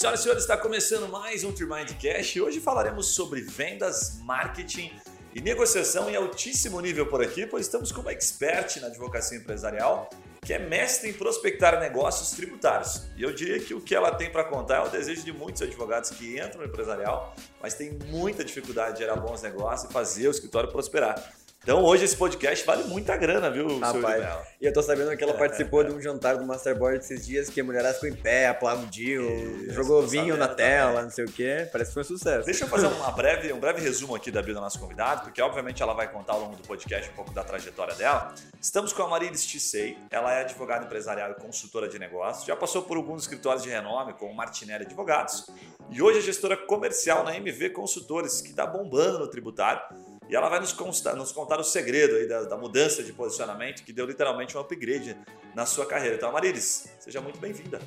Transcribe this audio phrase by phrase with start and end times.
[0.00, 4.90] Senhoras e senhores, está começando mais um Tremindcast e hoje falaremos sobre vendas, marketing
[5.34, 10.08] e negociação em altíssimo nível por aqui, pois estamos com uma expert na advocacia empresarial
[10.40, 13.02] que é mestre em prospectar negócios tributários.
[13.14, 15.60] E eu diria que o que ela tem para contar é o desejo de muitos
[15.60, 20.28] advogados que entram no empresarial, mas têm muita dificuldade de gerar bons negócios e fazer
[20.28, 21.34] o escritório prosperar.
[21.62, 24.24] Então hoje esse podcast vale muita grana, viu, Rapaz,
[24.58, 27.60] E eu tô sabendo que ela participou de um jantar do Masterboard esses dias que
[27.60, 31.04] a mulherada ficou em pé, aplaudiu, jogou vinho na tela, também.
[31.04, 31.68] não sei o quê.
[31.70, 32.46] Parece que foi um sucesso.
[32.46, 35.42] Deixa eu fazer uma breve, um breve resumo aqui da vida da nossa convidada, porque
[35.42, 38.34] obviamente ela vai contar ao longo do podcast um pouco da trajetória dela.
[38.58, 42.84] Estamos com a Marilis Tissei, ela é advogada empresarial e consultora de negócios, já passou
[42.84, 45.44] por alguns escritórios de renome, como Martinelli Advogados,
[45.90, 49.82] e hoje é gestora comercial na MV Consultores, que está bombando no tributário
[50.30, 53.82] e ela vai nos, constar, nos contar o segredo aí da, da, mudança de posicionamento
[53.82, 55.16] que deu literalmente um upgrade
[55.54, 56.14] na sua carreira.
[56.14, 57.80] Então, Marilis, seja muito bem-vinda.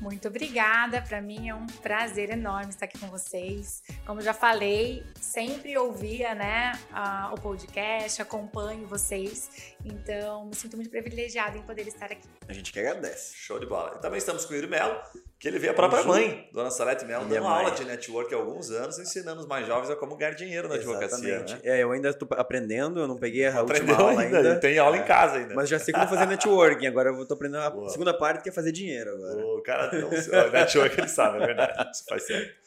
[0.00, 1.02] Muito obrigada.
[1.02, 3.82] Para mim é um prazer enorme estar aqui com vocês.
[4.06, 9.74] Como já falei, sempre ouvia, né, a, o podcast, acompanho vocês.
[9.84, 12.28] Então, me sinto muito privilegiada em poder estar aqui.
[12.46, 13.34] A gente que agradece.
[13.36, 13.96] Show de bola.
[13.96, 15.00] E também estamos com o Yuri Melo,
[15.38, 18.38] que ele veio a própria mãe, Dona Salete Melo, dando uma aula de network há
[18.38, 21.40] alguns anos, ensinando os mais jovens a como ganhar dinheiro na advocacia.
[21.40, 21.60] Né?
[21.62, 24.38] É, eu ainda estou aprendendo, eu não peguei a última aula ainda.
[24.38, 24.60] ainda.
[24.60, 25.00] Tem aula é.
[25.00, 25.54] em casa ainda.
[25.54, 27.90] Mas já sei como fazer networking, agora eu estou aprendendo a Boa.
[27.90, 29.46] segunda parte que é fazer dinheiro agora.
[29.46, 32.66] O cara não, o network ele sabe, é verdade, isso faz certo.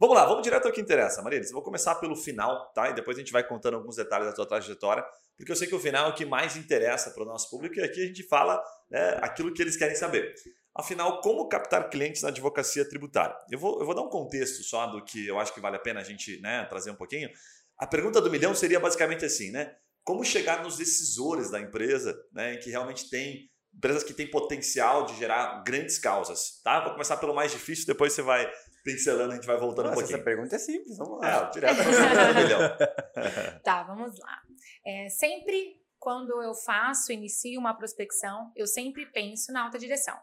[0.00, 1.50] Vamos lá, vamos direto ao que interessa, Marilis.
[1.50, 2.88] Vou começar pelo final, tá?
[2.88, 5.04] E depois a gente vai contando alguns detalhes da tua trajetória,
[5.36, 7.78] porque eu sei que o final é o que mais interessa para o nosso público
[7.78, 10.34] e aqui a gente fala né, aquilo que eles querem saber.
[10.78, 13.36] Afinal, como captar clientes na advocacia tributária?
[13.50, 15.80] Eu vou, eu vou dar um contexto só do que eu acho que vale a
[15.80, 17.28] pena a gente né, trazer um pouquinho.
[17.76, 19.74] A pergunta do milhão seria basicamente assim, né?
[20.04, 25.16] Como chegar nos decisores da empresa, né, que realmente tem empresas que têm potencial de
[25.16, 26.80] gerar grandes causas, tá?
[26.80, 28.48] Vou começar pelo mais difícil, depois você vai
[28.84, 30.16] pincelando, a gente vai voltando Nossa, um pouquinho.
[30.16, 31.48] Essa pergunta é simples, vamos lá.
[31.48, 32.60] É, direto para o milhão.
[33.64, 34.42] tá, vamos lá.
[34.86, 40.16] É, sempre quando eu faço, inicio uma prospecção, eu sempre penso na alta direção.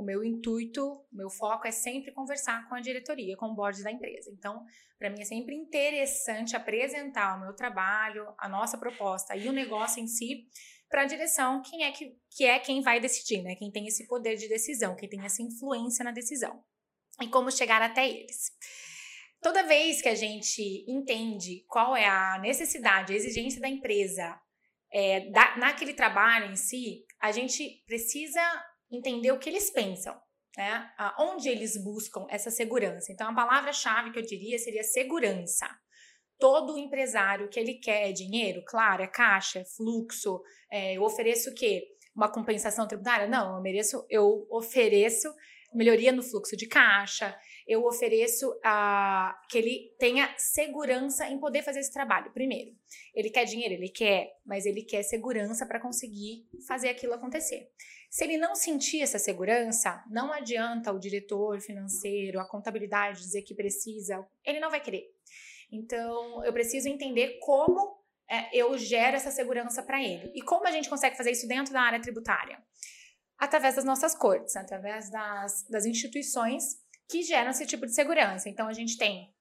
[0.00, 3.92] O meu intuito, meu foco é sempre conversar com a diretoria, com o board da
[3.92, 4.30] empresa.
[4.32, 4.64] Então,
[4.98, 10.02] para mim é sempre interessante apresentar o meu trabalho, a nossa proposta e o negócio
[10.02, 10.46] em si
[10.88, 13.54] para a direção, quem é que, que é quem vai decidir, né?
[13.56, 16.64] Quem tem esse poder de decisão, quem tem essa influência na decisão.
[17.20, 18.52] E como chegar até eles.
[19.42, 24.40] Toda vez que a gente entende qual é a necessidade, a exigência da empresa
[24.90, 28.40] é, da, naquele trabalho em si, a gente precisa
[28.90, 30.18] entender o que eles pensam,
[30.56, 30.90] né?
[31.18, 33.12] Onde eles buscam essa segurança.
[33.12, 35.68] Então, a palavra-chave que eu diria seria segurança.
[36.38, 40.40] Todo empresário que ele quer dinheiro, claro, é caixa, é fluxo,
[40.70, 41.82] é, eu ofereço o quê?
[42.16, 43.28] Uma compensação tributária?
[43.28, 45.28] Não, eu mereço, eu ofereço
[45.72, 47.36] melhoria no fluxo de caixa,
[47.66, 52.32] eu ofereço a, que ele tenha segurança em poder fazer esse trabalho.
[52.32, 52.72] Primeiro,
[53.14, 57.68] ele quer dinheiro, ele quer, mas ele quer segurança para conseguir fazer aquilo acontecer.
[58.10, 63.54] Se ele não sentir essa segurança, não adianta o diretor financeiro, a contabilidade dizer que
[63.54, 65.04] precisa, ele não vai querer.
[65.70, 70.32] Então, eu preciso entender como é, eu gero essa segurança para ele.
[70.34, 72.60] E como a gente consegue fazer isso dentro da área tributária?
[73.38, 76.64] Através das nossas cortes, através das, das instituições
[77.08, 78.48] que geram esse tipo de segurança.
[78.48, 79.32] Então, a gente tem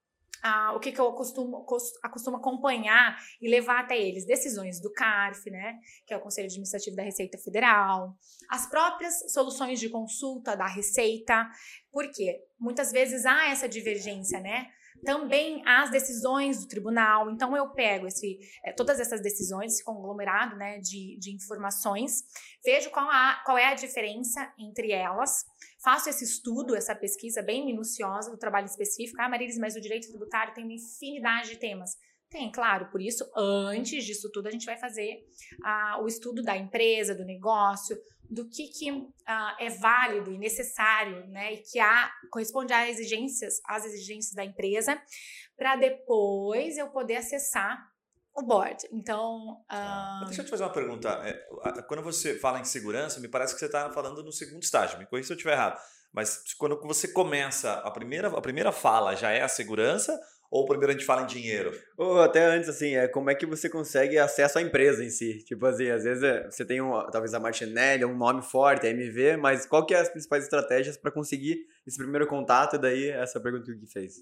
[0.76, 4.26] o que, que eu costumo, costumo acompanhar e levar até eles?
[4.26, 8.16] Decisões do CARF, né, que é o Conselho Administrativo da Receita Federal,
[8.50, 11.50] as próprias soluções de consulta da Receita,
[11.92, 14.68] porque muitas vezes há essa divergência, né?
[15.04, 17.30] Também as decisões do tribunal.
[17.30, 22.24] Então, eu pego esse, é, todas essas decisões, esse conglomerado né, de, de informações,
[22.64, 25.46] vejo qual, a, qual é a diferença entre elas
[25.84, 29.20] faço esse estudo, essa pesquisa bem minuciosa do trabalho específico.
[29.22, 31.92] Ah, Marilis, mas o direito tributário tem uma infinidade de temas.
[32.30, 35.26] Tem, claro, por isso, antes disso tudo, a gente vai fazer
[35.64, 37.98] ah, o estudo da empresa, do negócio,
[38.30, 41.54] do que, que ah, é válido e necessário, né?
[41.54, 45.02] E que há, corresponde às exigências, às exigências da empresa,
[45.58, 47.90] para depois eu poder acessar
[48.36, 48.88] o board.
[48.92, 49.62] Então.
[49.72, 50.26] Uh...
[50.26, 51.10] Deixa eu te fazer uma pergunta.
[51.10, 55.00] É, quando você fala em segurança, me parece que você está falando no segundo estágio.
[55.00, 55.80] Me corrija se eu estiver errado.
[56.12, 60.20] Mas quando você começa, a primeira, a primeira fala já é a segurança
[60.52, 61.72] ou primeiro a gente fala em dinheiro?
[61.98, 65.44] Ou até antes, assim, é como é que você consegue acesso à empresa em si?
[65.44, 68.90] Tipo assim, às vezes é, você tem um, talvez a Martinelli, um nome forte, a
[68.90, 72.76] MV, mas qual que é as principais estratégias para conseguir esse primeiro contato?
[72.76, 74.14] E daí essa pergunta que fez.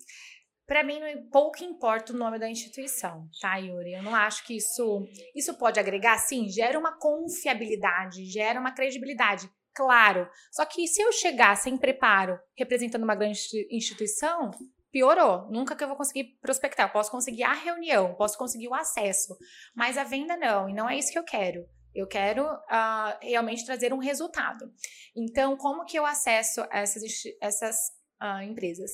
[0.68, 1.00] Para mim,
[1.32, 3.94] pouco importa o nome da instituição, tá, Yuri?
[3.94, 9.50] Eu não acho que isso, isso pode agregar, sim, gera uma confiabilidade, gera uma credibilidade.
[9.74, 10.28] Claro.
[10.52, 13.40] Só que se eu chegar sem preparo, representando uma grande
[13.72, 14.52] instituição,
[14.98, 15.48] piorou.
[15.52, 16.92] Nunca que eu vou conseguir prospectar.
[16.92, 19.38] Posso conseguir a reunião, posso conseguir o acesso,
[19.76, 21.64] mas a venda não, e não é isso que eu quero.
[21.94, 24.72] Eu quero uh, realmente trazer um resultado.
[25.16, 27.04] Então, como que eu acesso essas,
[27.40, 27.76] essas
[28.22, 28.92] uh, empresas?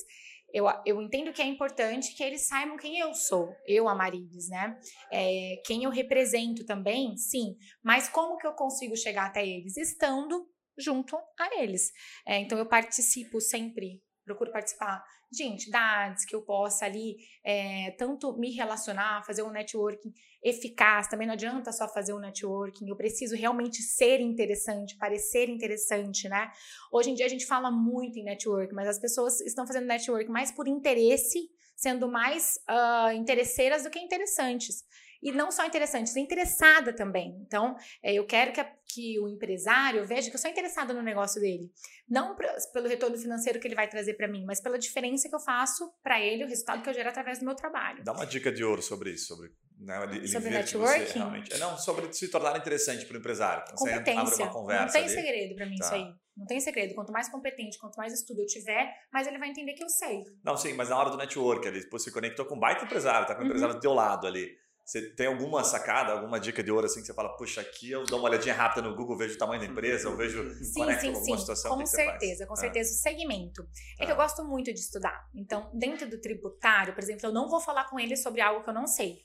[0.52, 4.48] Eu, eu entendo que é importante que eles saibam quem eu sou, eu, a Marilis,
[4.48, 4.78] né?
[5.10, 7.56] É, quem eu represento também, sim.
[7.82, 9.76] Mas como que eu consigo chegar até eles?
[9.76, 10.46] Estando
[10.78, 11.90] junto a eles.
[12.26, 18.36] É, então, eu participo sempre procuro participar de entidades que eu possa ali é, tanto
[18.38, 20.12] me relacionar, fazer um networking
[20.42, 21.08] eficaz.
[21.08, 26.50] Também não adianta só fazer um networking, eu preciso realmente ser interessante, parecer interessante, né?
[26.92, 30.30] Hoje em dia a gente fala muito em network, mas as pessoas estão fazendo network
[30.30, 34.84] mais por interesse, sendo mais uh, interesseiras do que interessantes
[35.24, 37.34] e não só interessantes, interessada também.
[37.40, 41.02] Então, é, eu quero que, a, que, o empresário veja que eu sou interessada no
[41.02, 41.72] negócio dele.
[42.06, 45.34] Não pra, pelo retorno financeiro que ele vai trazer para mim, mas pela diferença que
[45.34, 48.04] eu faço para ele, o resultado que eu gero através do meu trabalho.
[48.04, 51.18] Dá uma dica de ouro sobre isso, sobre né, ele, sobre networking?
[51.18, 53.64] Realmente, é, não, sobre se tornar interessante para o empresário.
[53.70, 54.44] Você Competência.
[54.46, 55.08] Não tem ali.
[55.08, 55.86] segredo para mim tá.
[55.86, 56.14] isso aí.
[56.36, 56.94] Não tem segredo.
[56.94, 60.20] Quanto mais competente, quanto mais estudo eu tiver, mais ele vai entender que eu sei.
[60.44, 63.26] Não, sim, mas na hora do network, ele depois se conectou com um baita empresário,
[63.26, 63.48] tá com o uhum.
[63.48, 64.50] empresário do teu lado ali.
[64.84, 68.04] Você tem alguma sacada, alguma dica de ouro assim que você fala, puxa, aqui eu
[68.04, 71.00] dou uma olhadinha rápida no Google, vejo o tamanho da empresa, eu vejo sim, conecto
[71.00, 71.40] sim, com alguma sim.
[71.40, 71.78] situação.
[71.78, 72.56] Com certeza, com ah.
[72.56, 72.90] certeza.
[72.90, 73.62] O segmento.
[73.98, 74.06] É ah.
[74.06, 74.18] que eu ah.
[74.18, 75.26] gosto muito de estudar.
[75.34, 78.68] Então, dentro do tributário, por exemplo, eu não vou falar com ele sobre algo que
[78.68, 79.22] eu não sei.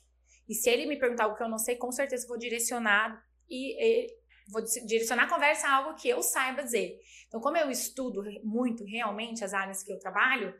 [0.48, 3.22] E se ele me perguntar algo que eu não sei, com certeza eu vou direcionar
[3.48, 4.16] e, e
[4.48, 6.98] vou direcionar a conversa a algo que eu saiba dizer.
[7.28, 10.54] Então, como eu estudo muito realmente as áreas que eu trabalho,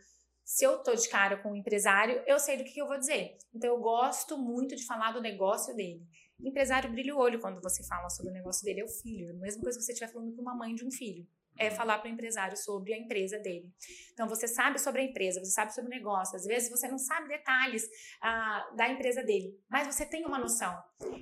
[0.51, 2.99] se eu tô de cara com um empresário, eu sei do que, que eu vou
[2.99, 3.37] dizer.
[3.55, 6.05] Então, eu gosto muito de falar do negócio dele.
[6.41, 9.31] O empresário brilha o olho quando você fala sobre o negócio dele, é o filho.
[9.31, 11.25] A mesma coisa que você estiver falando com uma mãe de um filho.
[11.57, 11.77] É uhum.
[11.77, 13.73] falar para o empresário sobre a empresa dele.
[14.13, 16.35] Então, você sabe sobre a empresa, você sabe sobre o negócio.
[16.35, 17.89] Às vezes, você não sabe detalhes
[18.21, 20.77] ah, da empresa dele, mas você tem uma noção.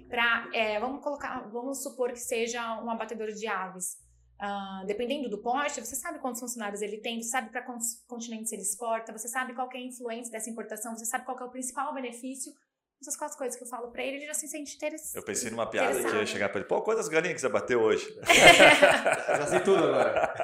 [0.08, 3.98] Pra, é, vamos colocar, vamos supor que seja um abatedor de aves.
[4.40, 8.52] Uh, dependendo do porte, você sabe quantos funcionários ele tem, você sabe para quantos continentes
[8.52, 11.50] ele exporta, você sabe qual é a influência dessa importação, você sabe qual é o
[11.50, 12.52] principal benefício.
[13.00, 15.16] Essas quatro coisas que eu falo para ele, ele já se sente interessado.
[15.16, 17.80] Eu pensei numa piada que ia chegar para ele, pô, quantas galinhas que você bateu
[17.80, 18.12] hoje?
[18.26, 20.34] já sei tudo agora.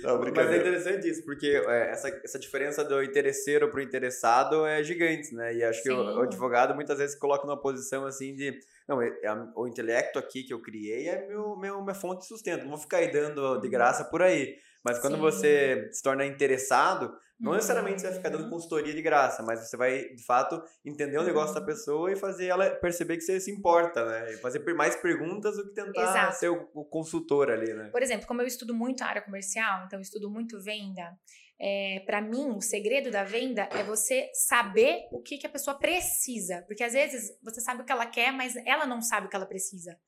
[0.00, 4.66] Não, Mas é interessante isso, porque é, essa, essa diferença do interesseiro para o interessado
[4.66, 5.54] é gigante, né?
[5.54, 5.88] E acho Sim.
[5.88, 8.58] que o, o advogado muitas vezes se coloca numa posição assim de
[8.88, 12.26] não, é, é, o intelecto aqui que eu criei é meu, meu, minha fonte de
[12.26, 12.62] sustento.
[12.62, 14.56] Não vou ficar aí dando de graça por aí.
[14.84, 15.20] Mas quando Sim.
[15.20, 17.56] você se torna interessado, não uhum.
[17.56, 21.22] necessariamente você vai ficar dando consultoria de graça, mas você vai, de fato, entender o
[21.22, 21.66] negócio da uhum.
[21.66, 24.34] pessoa e fazer ela perceber que você se importa, né?
[24.34, 26.36] E fazer mais perguntas do que tentar Exato.
[26.36, 27.88] ser o, o, consultor ali, né?
[27.90, 31.16] Por exemplo, como eu estudo muito a área comercial, então eu estudo muito venda,
[31.60, 35.78] é, para mim, o segredo da venda é você saber o que, que a pessoa
[35.78, 36.62] precisa.
[36.66, 39.36] Porque às vezes você sabe o que ela quer, mas ela não sabe o que
[39.36, 39.98] ela precisa.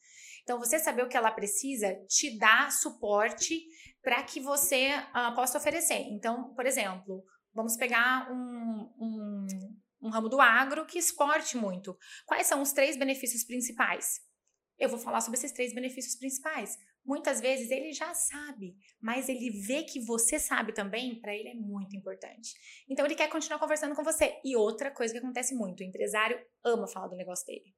[0.43, 3.61] Então, você saber o que ela precisa te dá suporte
[4.03, 6.07] para que você uh, possa oferecer.
[6.11, 9.47] Então, por exemplo, vamos pegar um, um,
[10.03, 11.97] um ramo do agro que exporte muito.
[12.25, 14.21] Quais são os três benefícios principais?
[14.79, 16.77] Eu vou falar sobre esses três benefícios principais.
[17.07, 21.55] Muitas vezes ele já sabe, mas ele vê que você sabe também, para ele é
[21.55, 22.53] muito importante.
[22.89, 24.41] Então ele quer continuar conversando com você.
[24.45, 27.73] E outra coisa que acontece muito, o empresário ama falar do negócio dele.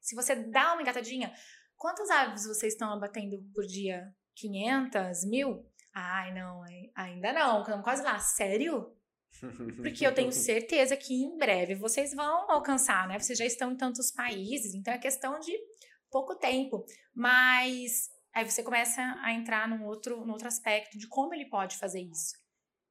[0.00, 1.32] Se você dá uma engatadinha,
[1.76, 4.14] quantas aves vocês estão abatendo por dia?
[4.34, 5.66] 500, mil?
[5.94, 6.62] Ai, não,
[6.94, 8.18] ainda não, estamos quase lá.
[8.18, 8.94] Sério?
[9.76, 13.18] Porque eu tenho certeza que em breve vocês vão alcançar, né?
[13.18, 15.52] Vocês já estão em tantos países, então é questão de
[16.10, 16.84] pouco tempo.
[17.14, 21.78] Mas Aí você começa a entrar num outro, num outro aspecto de como ele pode
[21.78, 22.34] fazer isso.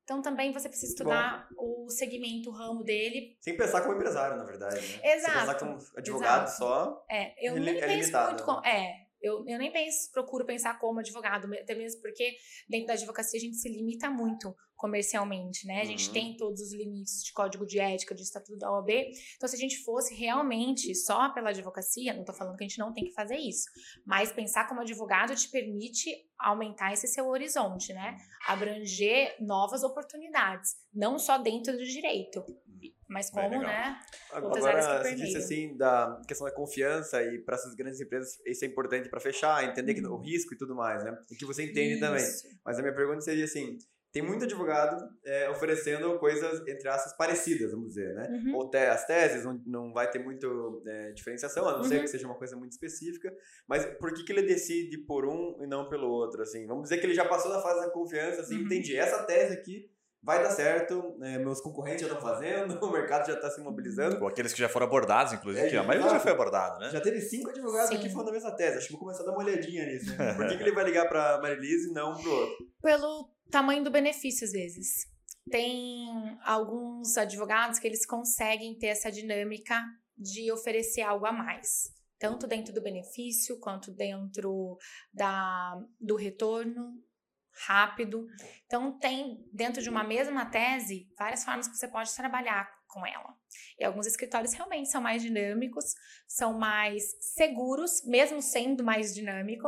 [0.03, 1.85] Então também você precisa estudar Bom.
[1.85, 3.37] o segmento, o ramo dele.
[3.41, 4.75] Sem pensar como empresário, na verdade.
[4.75, 5.13] Né?
[5.13, 5.31] Exato.
[5.31, 6.57] Sem pensar como advogado exato.
[6.57, 7.05] só.
[7.11, 8.53] É, eu nem é penso limitado, muito né?
[8.55, 8.67] com.
[8.67, 12.37] É, eu, eu nem penso, procuro pensar como advogado, até mesmo porque
[12.67, 14.55] dentro da advocacia a gente se limita muito
[14.85, 15.81] comercialmente, né?
[15.81, 16.13] A gente uhum.
[16.13, 18.89] tem todos os limites de código de ética, de estatuto da OAB.
[19.35, 22.77] Então, se a gente fosse realmente só pela advocacia, não estou falando que a gente
[22.77, 23.65] não tem que fazer isso,
[24.05, 28.15] mas pensar como advogado te permite aumentar esse seu horizonte, né?
[28.47, 32.45] Abranger novas oportunidades, não só dentro do direito,
[33.07, 33.99] mas como, né?
[34.31, 38.67] Agora, você disse assim da questão da confiança e para essas grandes empresas isso é
[38.67, 40.21] importante para fechar, entender que, o uhum.
[40.21, 41.11] risco e tudo mais, né?
[41.31, 41.99] O que você entende isso.
[42.01, 42.23] também.
[42.63, 43.77] Mas a minha pergunta seria assim,
[44.15, 48.29] tem muito advogado é, oferecendo coisas, entre aspas, parecidas, vamos dizer, né?
[48.45, 48.55] Uhum.
[48.55, 52.01] Ou te, as teses não, não vai ter muito é, diferenciação, a não ser Uhum.
[52.03, 53.29] que seja uma coisa muito específica.
[53.67, 56.65] Mas por que, que ele decide por um e não pelo outro, assim?
[56.65, 58.61] Vamos dizer que ele já passou da fase da confiança, assim, Uhum.
[58.61, 59.91] entendi, essa tese aqui
[60.25, 64.19] vai dar certo, é, meus concorrentes já estão fazendo, o mercado já está se mobilizando.
[64.21, 66.89] Ou aqueles que já foram abordados, inclusive, É, que a maioria já foi abordado, né?
[66.89, 67.97] Já teve cinco advogados Sim.
[67.97, 68.79] aqui falando a mesma tese.
[68.79, 70.17] Acho que vou começar a dar uma olhadinha nisso.
[70.17, 70.33] Né?
[70.33, 72.65] Por que, que ele vai ligar pra Marilise e não pro outro?
[72.81, 75.05] Pelo tamanho do benefício, às vezes.
[75.51, 76.07] Tem
[76.43, 79.79] alguns advogados que eles conseguem ter essa dinâmica
[80.17, 81.93] de oferecer algo a mais.
[82.17, 84.77] Tanto dentro do benefício, quanto dentro
[85.13, 86.93] da, do retorno
[87.65, 88.27] rápido.
[88.65, 93.35] Então, tem dentro de uma mesma tese várias formas que você pode trabalhar com ela.
[93.77, 95.93] E alguns escritórios realmente são mais dinâmicos,
[96.27, 99.67] são mais seguros, mesmo sendo mais dinâmico.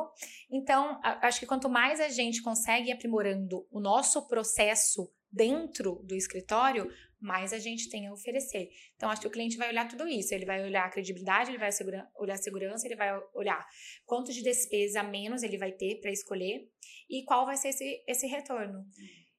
[0.50, 6.16] Então, acho que quanto mais a gente consegue ir aprimorando o nosso processo dentro do
[6.16, 6.90] escritório,
[7.20, 8.70] mais a gente tem a oferecer.
[8.96, 10.34] Então, acho que o cliente vai olhar tudo isso.
[10.34, 11.70] Ele vai olhar a credibilidade, ele vai
[12.16, 13.68] olhar a segurança, ele vai olhar
[14.06, 16.70] quanto de despesa menos ele vai ter para escolher
[17.10, 18.86] e qual vai ser esse, esse retorno.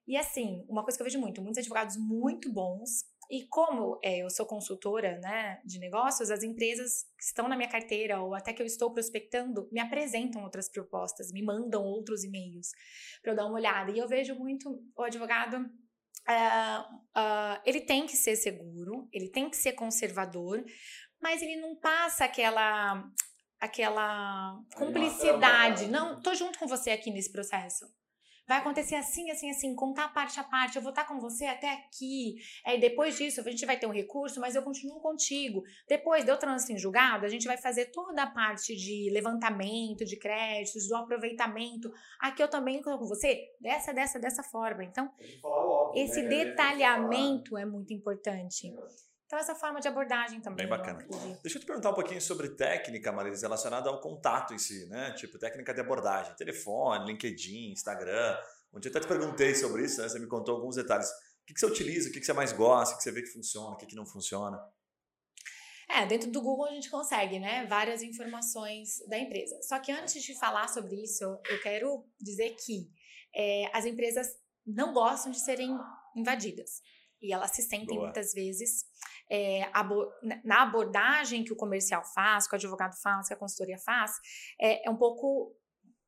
[0.07, 3.05] E assim, uma coisa que eu vejo muito, muitos advogados muito bons.
[3.31, 7.69] E como é, eu sou consultora né, de negócios, as empresas que estão na minha
[7.69, 12.69] carteira ou até que eu estou prospectando me apresentam outras propostas, me mandam outros e-mails
[13.21, 13.91] para eu dar uma olhada.
[13.91, 15.59] E eu vejo muito o advogado.
[16.27, 20.65] ah, ah, ele tem que ser seguro, ele tem que ser conservador,
[21.21, 23.05] mas ele não passa aquela
[23.61, 25.89] aquela cumplicidade.
[25.89, 27.87] Não, tô junto com você aqui nesse processo.
[28.49, 30.77] Vai acontecer assim, assim, assim, contar parte a parte.
[30.77, 32.37] Eu vou estar com você até aqui.
[32.65, 35.63] Aí depois disso, a gente vai ter um recurso, mas eu continuo contigo.
[35.87, 40.19] Depois deu trânsito em julgado, a gente vai fazer toda a parte de levantamento de
[40.19, 41.93] créditos, do aproveitamento.
[42.19, 44.83] Aqui eu também estou com você, dessa, dessa, dessa forma.
[44.83, 46.03] Então, né?
[46.03, 48.73] esse detalhamento é muito importante.
[49.29, 50.67] Então, essa forma de abordagem também.
[50.67, 51.07] Bem bacana.
[51.43, 55.13] Deixa eu te perguntar um pouquinho sobre técnica, Marisa, relacionada ao contato em si, né?
[55.13, 58.39] Tipo, técnica de abordagem, telefone, LinkedIn, Instagram.
[58.81, 60.09] Dia eu até te perguntei sobre isso, né?
[60.09, 61.11] Você me contou alguns detalhes.
[61.11, 63.21] O que, que você utiliza, o que, que você mais gosta, o que você vê
[63.21, 64.59] que funciona, o que, que não funciona.
[65.91, 69.61] É, dentro do Google a gente consegue, né, várias informações da empresa.
[69.63, 72.91] Só que antes de falar sobre isso, eu quero dizer que
[73.35, 74.27] é, as empresas
[74.67, 75.79] não gostam de serem
[76.17, 76.81] invadidas.
[77.21, 78.05] E elas se sentem Boa.
[78.05, 78.85] muitas vezes
[79.31, 79.71] é,
[80.45, 84.13] na abordagem que o comercial faz, que o advogado faz, que a consultoria faz,
[84.61, 85.55] é, é um pouco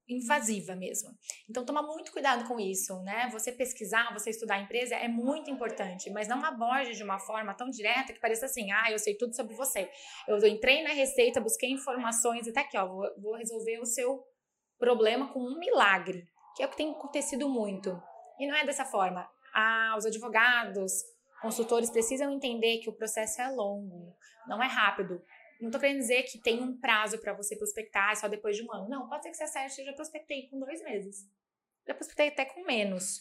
[0.08, 1.10] invasiva mesmo.
[1.48, 3.28] Então toma muito cuidado com isso, né?
[3.32, 7.54] Você pesquisar, você estudar a empresa é muito importante, mas não aborde de uma forma
[7.54, 9.88] tão direta que pareça assim, ah, eu sei tudo sobre você.
[10.26, 14.24] Eu entrei na receita, busquei informações e tá aqui, ó, vou resolver o seu
[14.78, 16.24] problema com um milagre,
[16.56, 18.00] que é o que tem acontecido muito.
[18.38, 19.28] E não é dessa forma.
[19.54, 20.92] Ah, os advogados,
[21.40, 24.16] consultores precisam entender que o processo é longo,
[24.46, 25.22] não é rápido.
[25.60, 28.72] Não estou querendo dizer que tem um prazo para você prospectar só depois de um
[28.72, 28.88] ano.
[28.88, 31.28] Não, pode ser que você acerte, eu já prospectei com dois meses.
[31.86, 33.20] Já prospectei até com menos.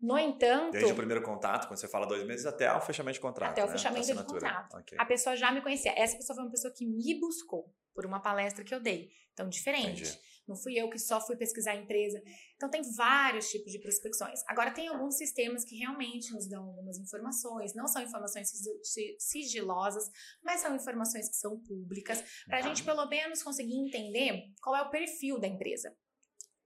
[0.00, 3.20] No entanto, Desde o primeiro contato, quando você fala dois meses, até o fechamento de
[3.20, 3.52] contrato.
[3.52, 3.72] Até o né?
[3.72, 4.76] fechamento de contrato.
[4.76, 4.98] Ok.
[4.98, 5.92] a pessoa já me conhecia.
[5.96, 9.10] Essa pessoa foi uma pessoa que me buscou por uma palestra que eu dei.
[9.32, 10.02] Então, diferente.
[10.02, 10.18] Entendi.
[10.46, 12.22] Não fui eu que só fui pesquisar a empresa.
[12.64, 14.40] Então, tem vários tipos de prospecções.
[14.48, 17.74] Agora, tem alguns sistemas que realmente nos dão algumas informações.
[17.74, 20.04] Não são informações sigi- si- sigilosas,
[20.42, 22.22] mas são informações que são públicas.
[22.46, 22.68] Para a Uhum.
[22.68, 25.94] gente, pelo menos, conseguir entender qual é o perfil da empresa.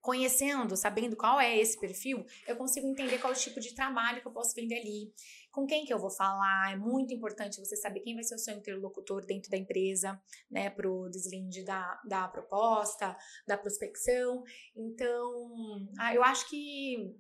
[0.01, 4.21] Conhecendo, sabendo qual é esse perfil, eu consigo entender qual é o tipo de trabalho
[4.21, 5.13] que eu posso vender ali,
[5.51, 6.73] com quem que eu vou falar.
[6.73, 10.71] É muito importante você saber quem vai ser o seu interlocutor dentro da empresa, né,
[10.71, 14.45] para o deslinde da, da proposta, da prospecção.
[14.77, 17.15] Então, ah, eu acho que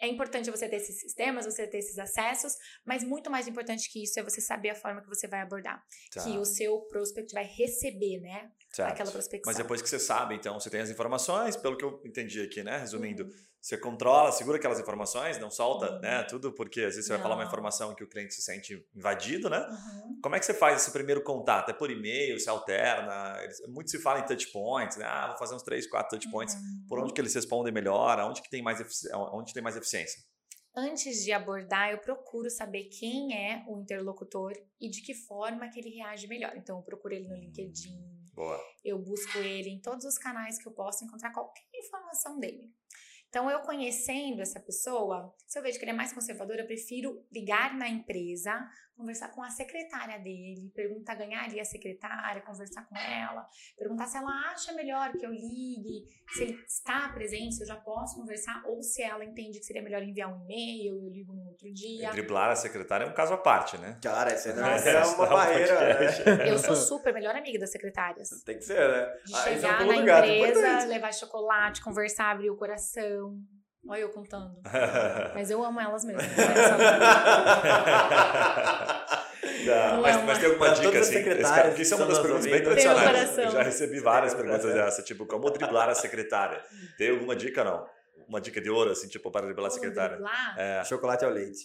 [0.00, 4.02] é importante você ter esses sistemas, você ter esses acessos, mas muito mais importante que
[4.02, 7.32] isso é você saber a forma que você vai abordar, Tá, que o seu prospect
[7.32, 8.92] vai receber, né, certo.
[8.92, 9.50] aquela prospecção.
[9.50, 12.62] Mas depois que você sabe, então, você tem as informações, pelo que eu entendi aqui,
[12.62, 12.78] né?
[12.78, 13.30] Resumindo, Uhum.
[13.60, 16.00] Você controla, segura aquelas informações, não solta, Uhum.
[16.00, 16.22] né?
[16.24, 17.48] Tudo, porque às vezes você vai falar uma Não.
[17.48, 19.58] informação que o cliente se sente invadido, né?
[19.68, 20.20] Uhum.
[20.22, 21.70] Como é que você faz esse primeiro contato?
[21.70, 23.36] É por e-mail, se alterna?
[23.68, 25.04] Muito se fala em touch points, né?
[25.04, 26.54] Ah, vou fazer uns três, quatro touch points.
[26.54, 26.86] Uhum.
[26.88, 28.18] Por onde que eles respondem melhor?
[28.18, 30.22] Aonde que tem mais, efici- onde tem mais eficiência?
[30.76, 35.80] Antes de abordar, eu procuro saber quem é o interlocutor e de que forma que
[35.80, 36.52] ele reage melhor.
[36.56, 37.98] Então, eu procuro ele no LinkedIn,
[38.32, 38.60] Boa.
[38.84, 42.70] eu busco ele em todos os canais que eu posso encontrar qualquer informação dele.
[43.28, 47.24] Então, eu conhecendo essa pessoa, se eu vejo que ele é mais conservador, eu prefiro
[47.30, 48.58] ligar na empresa,
[48.98, 53.46] conversar com a secretária dele, perguntar, ganhar ali a secretária, conversar com ela,
[53.78, 57.76] perguntar se ela acha melhor que eu ligue, se ele está presente, se eu já
[57.76, 61.46] posso conversar, ou se ela entende que seria melhor enviar um e-mail, eu ligo no
[61.48, 62.08] outro dia.
[62.08, 63.98] E driblar a secretária é um caso à parte, né?
[64.02, 64.88] Cara, essa Nossa.
[64.90, 66.36] é uma barreira.
[66.36, 66.50] né?
[66.50, 68.28] Eu sou super melhor amiga das secretárias.
[68.44, 69.06] Tem que ser, né?
[69.24, 70.86] De Ah, esse é um chegar na gato, empresa, importante.
[70.88, 73.38] levar chocolate, conversar, abrir o coração.
[73.88, 74.54] Olha eu contando.
[75.34, 76.20] Mas eu amo elas mesmo.
[76.22, 76.26] né?
[79.66, 81.22] Tá, Não mas, é uma- mas tem alguma dica assim?
[81.24, 83.06] Cara- Porque isso é uma das perguntas bem tradicionais.
[83.10, 83.44] coração.
[83.44, 86.60] Eu já recebi várias perguntas dessa, tipo, como driblar a secretária?
[86.96, 87.86] Tem alguma dica não?
[88.28, 90.16] Uma dica de ouro, assim, tipo, para driblar a secretária?
[90.16, 90.54] driblar?
[90.58, 90.84] É.
[90.84, 91.60] Chocolate ao leite.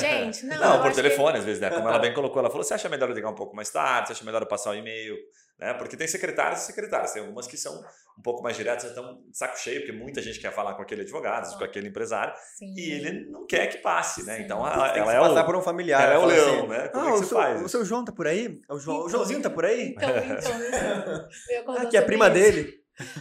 [0.00, 0.56] Gente, não.
[0.60, 1.70] Não, eu por acho que- telefone, às vezes, né?
[1.70, 4.08] Como ela bem colocou, ela falou: você acha melhor eu ligar um pouco mais tarde?
[4.08, 5.16] Você acha melhor eu passar o e-mail?
[5.58, 5.72] Né?
[5.74, 7.12] Porque tem secretárias e secretárias.
[7.12, 7.72] Tem algumas que são
[8.18, 11.02] um pouco mais diretas, estão de saco cheio, porque muita gente quer falar com aquele
[11.02, 12.74] advogado, com aquele empresário, Sim.
[12.76, 14.36] e ele não quer que passe, né?
[14.36, 14.42] Sim.
[14.44, 16.02] Então Tem ela, que ela se é passar o, por um familiar.
[16.02, 16.88] ela é o leão, assim, né?
[16.88, 17.62] Como ah, é que o, você seu, faz?
[17.62, 18.60] o seu João tá por aí?
[18.68, 19.10] O, João, o Então.
[19.10, 19.94] Joãozinho tá por aí?
[19.96, 22.34] Então, então, eu ia contar Ah, que é a prima isso.
[22.34, 22.74] dele.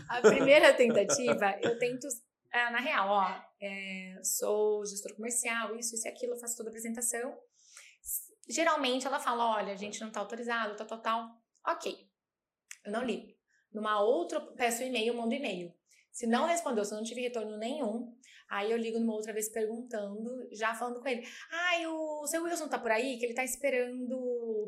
[0.10, 2.08] A primeira tentativa, eu tento.
[2.54, 6.72] É, na real, ó, é, sou gestor comercial, isso, isso e aquilo, faço toda a
[6.72, 7.36] apresentação.
[8.48, 11.42] Geralmente ela fala: olha, a gente não tá autorizado, tal, tal, tal.
[11.66, 12.08] Ok.
[12.86, 13.34] Eu não ligo.
[13.72, 15.74] Numa outra, peço e-mail, mando e-mail.
[16.12, 18.16] Se não respondeu, se eu não tive retorno nenhum,
[18.48, 21.28] aí eu ligo numa outra vez perguntando, já falando com ele.
[21.50, 24.16] Ai, o seu Wilson tá por aí, que ele tá esperando,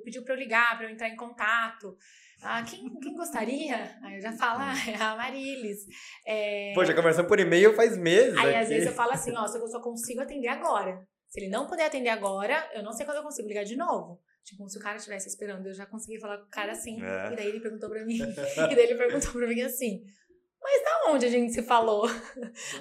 [0.06, 1.98] pediu pra eu ligar, pra eu entrar em contato.
[2.42, 3.98] Ah, quem, quem gostaria?
[4.04, 5.80] Aí eu já falo, ah, é a Marilis.
[6.26, 8.38] É, Pô, já conversamos por e-mail faz meses.
[8.38, 8.56] Aí aqui.
[8.56, 11.06] às vezes eu falo assim, ó, se eu só consigo atender agora.
[11.28, 14.22] Se ele não puder atender agora, eu não sei quando eu consigo ligar de novo.
[14.44, 17.04] Tipo, se o cara estivesse esperando, eu já consegui falar com o cara assim.
[17.04, 17.34] É.
[17.34, 18.20] E daí ele perguntou pra mim.
[18.22, 20.04] e daí ele perguntou pra mim assim,
[20.62, 22.08] mas da onde a gente se falou?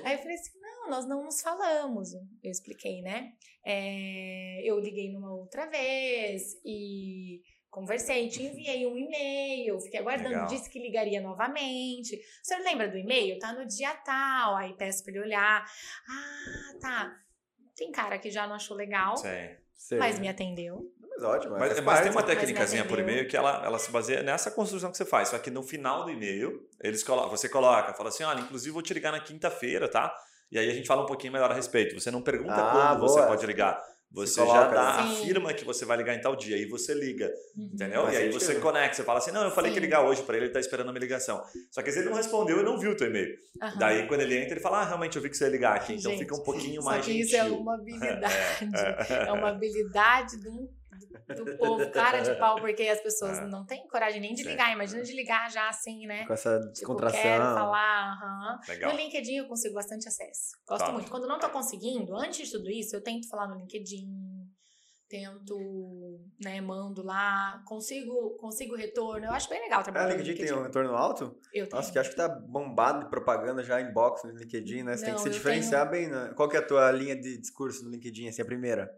[0.04, 0.52] Aí eu falei assim,
[0.84, 2.14] não, nós não nos falamos.
[2.14, 3.32] Eu expliquei, né?
[3.64, 10.46] É, eu liguei numa outra vez e conversei, te enviei um e-mail, fiquei aguardando, Legal.
[10.46, 12.14] disse que ligaria novamente.
[12.16, 13.38] O senhor lembra do e-mail?
[13.38, 14.56] Tá no dia tal.
[14.56, 15.64] Aí peço pra ele olhar.
[16.08, 17.20] Ah, tá.
[17.76, 19.98] Tem cara que já não achou legal, Sim.
[19.98, 20.92] Mas me atendeu.
[21.00, 21.58] Mas ótimo.
[21.58, 24.96] Mas, mas tem uma técnicazinha por e-mail que ela, ela se baseia nessa construção que
[24.96, 25.28] você faz.
[25.28, 28.82] Só que no final do e-mail, eles colocam, você coloca, fala assim: olha, inclusive vou
[28.82, 30.14] te ligar na quinta-feira, tá?
[30.52, 31.98] E aí a gente fala um pouquinho melhor a respeito.
[31.98, 33.26] Você não pergunta Ah, quando você boa.
[33.28, 33.80] pode ligar.
[34.12, 35.02] Você, Você já dá?
[35.08, 35.22] Sim.
[35.22, 36.56] afirma que você vai ligar em tal dia.
[36.56, 37.70] E você liga, Uhum.
[37.74, 38.02] entendeu?
[38.02, 38.40] Faz e aí sentido.
[38.46, 39.86] você conecta, você fala assim: não, eu falei que ia Sim.
[39.86, 41.42] ligar hoje pra ele, ele tá esperando a minha ligação.
[41.72, 43.36] Só que às vezes ele não respondeu e não viu o teu e-mail.
[43.60, 43.76] Aham.
[43.76, 45.94] Daí quando ele entra, ele fala: ah, realmente eu vi que você ia ligar aqui.
[45.94, 47.26] Então Gente, fica um pouquinho Só mais que gentil.
[47.26, 48.34] isso é uma habilidade.
[49.26, 50.70] É uma habilidade do,
[51.36, 53.46] do povo, cara de pau, porque as pessoas É.
[53.48, 54.50] não têm coragem nem de Sim.
[54.50, 54.72] ligar.
[54.72, 56.26] Imagina de ligar já assim, né?
[56.26, 57.20] Com essa Tipo, descontração.
[57.22, 58.60] quero falar, aham.
[58.68, 58.92] Legal.
[58.92, 60.52] No LinkedIn eu consigo bastante acesso.
[60.66, 61.10] Gosto muito.
[61.10, 64.06] Quando eu não tô conseguindo, antes de tudo isso, eu tento falar no LinkedIn,
[65.08, 69.26] tento, né, mando lá, consigo, consigo retorno.
[69.26, 70.52] Eu acho bem legal Ah, trabalhar o no LinkedIn LinkedIn.
[70.52, 71.24] tem um retorno alto?
[71.52, 71.76] Eu tenho.
[71.76, 74.96] Nossa, que acho que tá bombado de propaganda já inbox no LinkedIn, né?
[74.96, 76.32] Você tem que Não, se diferenciar bem, né?
[76.34, 78.90] Qual que é a tua linha de discurso no LinkedIn, assim, a primeira?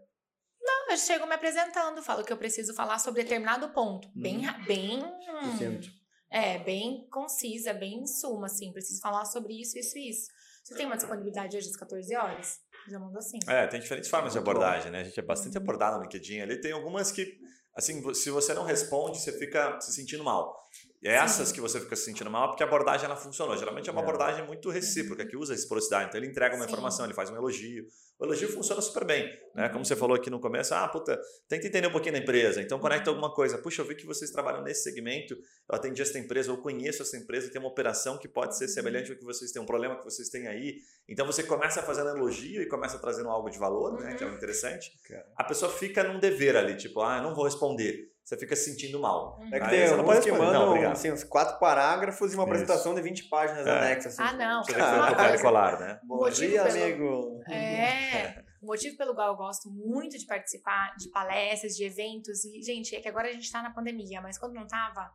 [0.97, 4.09] Eu chego me apresentando, falo que eu preciso falar sobre determinado ponto.
[4.15, 4.99] Bem, ra- bem,
[5.43, 5.89] Sucinto.
[6.27, 8.73] é, bem concisa, bem em suma, assim.
[8.73, 10.27] Preciso falar sobre isso, isso e isso.
[10.63, 12.59] Você tem uma disponibilidade hoje às 14 horas?
[12.89, 13.37] Já mando assim.
[13.47, 15.01] É, tem diferentes formas de abordagem, né?
[15.01, 16.39] A gente é bastante abordado no LinkedIn.
[16.41, 17.37] Ali tem algumas que,
[17.75, 20.57] assim, se você não responde, você fica se sentindo mal.
[21.01, 21.53] E essas Sim.
[21.55, 23.55] que você fica se sentindo mal é porque a abordagem ela funcionou.
[23.55, 24.03] Geralmente é uma É.
[24.03, 26.09] abordagem muito recíproca, que usa reciprocidade.
[26.09, 26.71] Então ele entrega uma Sim.
[26.71, 27.85] informação, ele faz um elogio.
[28.19, 29.69] O elogio funciona super bem, né?
[29.69, 32.79] Como você falou aqui no começo, ah, puta, tenta entender um pouquinho da empresa, então
[32.79, 33.59] conecta alguma coisa.
[33.59, 37.15] Puxa, eu vi que vocês trabalham nesse segmento, eu atendi essa empresa, eu conheço essa
[37.15, 40.03] empresa, tem uma operação que pode ser semelhante ao que vocês têm, um problema que
[40.03, 40.77] vocês têm aí.
[41.07, 44.15] Então você começa fazendo elogio e começa trazendo algo de valor, né?
[44.15, 44.91] Que é o interessante.
[45.07, 45.23] Cara.
[45.35, 48.11] A pessoa fica num dever ali, tipo, ah, eu não vou responder.
[48.27, 49.39] Você fica se sentindo mal.
[49.39, 49.47] Uhum.
[49.55, 50.31] É que tem você não alguns pode que.
[50.33, 50.91] Não, mandam, obrigado.
[50.91, 52.51] assim, uns quatro parágrafos e uma Isso.
[52.51, 53.71] apresentação de 20 páginas É.
[53.71, 54.19] anexas.
[54.19, 54.35] Assim.
[54.35, 54.63] Ah, não.
[54.65, 55.99] Você copiar e coisa- colar, né?
[56.03, 57.41] Bom dia, pelo- amigo.
[57.49, 58.43] É.
[58.59, 62.95] O motivo pelo qual eu gosto muito de participar de palestras, de eventos, e, gente,
[62.95, 65.09] é que agora a gente tá na pandemia, mas quando não tava,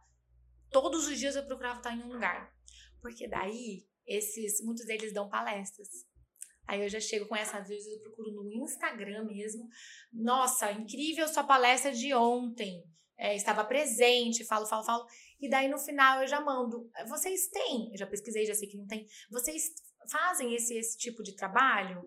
[0.70, 2.50] todos os dias eu procurava estar em um lugar.
[3.02, 5.88] Porque daí, esses, muitos deles dão palestras.
[6.68, 9.68] Aí eu já chego com essa, às vezes eu procuro no Instagram mesmo.
[10.12, 12.84] Nossa, incrível sua palestra de ontem.
[13.18, 15.06] É, estava presente, falo, falo, falo.
[15.40, 16.90] E daí no final eu já mando.
[17.08, 19.06] Vocês têm, já pesquisei, já sei que não tem.
[19.30, 19.70] Vocês
[20.10, 22.02] fazem esse, esse tipo de trabalho?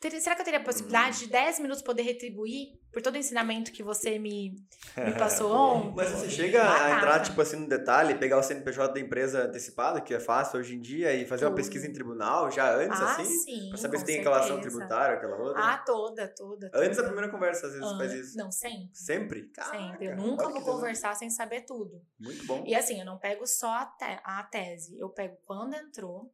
[0.00, 1.26] Será que eu teria a possibilidade Hum.
[1.26, 4.54] de 10 minutos poder retribuir por todo o ensinamento que você me,
[4.96, 5.92] me passou ontem?
[5.96, 6.96] Mas você chega a Batata.
[6.96, 10.76] entrar, tipo assim, no detalhe, pegar o CNPJ da empresa antecipado, que é fácil hoje
[10.76, 11.56] em dia, e fazer uma Tudo.
[11.56, 13.24] pesquisa em tribunal já antes, ah, assim?
[13.24, 13.68] sim.
[13.70, 14.70] Pra saber se tem relação certeza.
[14.70, 15.62] tributária, aquela outra.
[15.64, 16.70] Ah, toda, toda.
[16.74, 17.08] antes da toda.
[17.08, 18.38] primeira conversa, às vezes, Ah, faz isso.
[18.38, 18.90] Não, sempre.
[18.92, 19.42] Sempre?
[19.48, 20.06] Caraca, Sempre.
[20.06, 22.00] Eu nunca vou conversar sem saber tudo.
[22.20, 22.62] Muito bom.
[22.64, 26.32] E assim, eu não pego só a, te- a tese, eu pego quando entrou,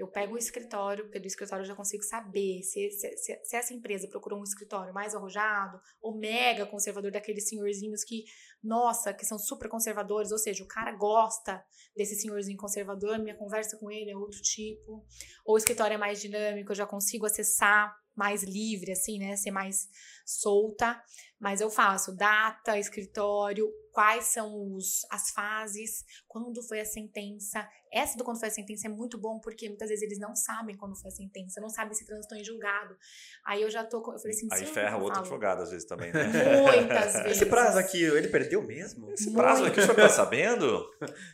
[0.00, 3.74] eu pego o escritório, do escritório eu já consigo saber se, se, se- se essa
[3.74, 8.24] empresa procurou um escritório mais arrojado ou mega conservador, daqueles senhorzinhos que,
[8.62, 11.62] nossa, que são super conservadores, ou seja, o cara gosta
[11.94, 15.04] desse senhorzinho conservador, minha conversa com ele é outro tipo,
[15.44, 19.50] ou o escritório é mais dinâmico, eu já consigo acessar mais livre, assim, né, ser
[19.50, 19.88] mais
[20.26, 21.00] solta,
[21.40, 27.66] mas eu faço data, escritório, quais são os, as fases, quando foi a sentença.
[27.92, 30.76] Essa do quando foi a sentença é muito bom, porque muitas vezes eles não sabem
[30.76, 32.96] quando foi a sentença, não sabem se transitou em julgado.
[33.44, 35.62] Aí eu já tô, com- eu falei assim, Aí ferra não o outro falo advogado,
[35.62, 36.22] às vezes, também, né?
[36.62, 37.32] Muitas vezes.
[37.32, 39.10] Esse prazo aqui, ele perdeu mesmo?
[39.10, 40.88] Esse prazo aqui, o senhor tá sabendo?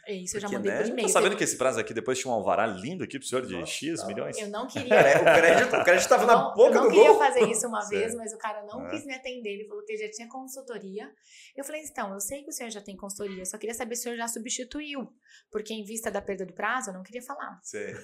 [0.06, 0.78] É Isso, eu já Porque, mandei né?
[0.78, 1.08] por Tá e-mail.
[1.10, 3.70] sabendo que esse prazo aqui depois tinha um alvará lindo aqui pro senhor de Nossa,
[3.70, 4.06] X tá.
[4.06, 4.38] milhões?
[4.38, 4.86] Eu não queria.
[4.86, 7.18] O crédito, o crédito tava Eu na não, boca eu não do queria gol.
[7.18, 8.00] fazer isso uma Certo.
[8.00, 8.90] vez, mas o cara não É.
[8.92, 9.50] quis me atender.
[9.50, 11.10] Ele falou que já tinha consultoria.
[11.56, 13.96] Eu falei, então, eu sei que o senhor já tem consultoria, eu só queria saber
[13.96, 15.12] se o senhor já substituiu.
[15.50, 17.58] Porque em vista da perda do prazo, eu não queria falar.
[17.62, 17.94] Sei.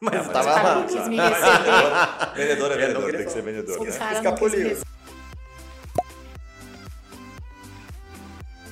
[0.00, 0.74] Mas eu mas tava o cara lá.
[0.76, 2.34] não quis me Mas receber.
[2.36, 3.90] Vendedor é vendedor, tem que ser vendedor, né?
[3.90, 4.76] Escapuliu.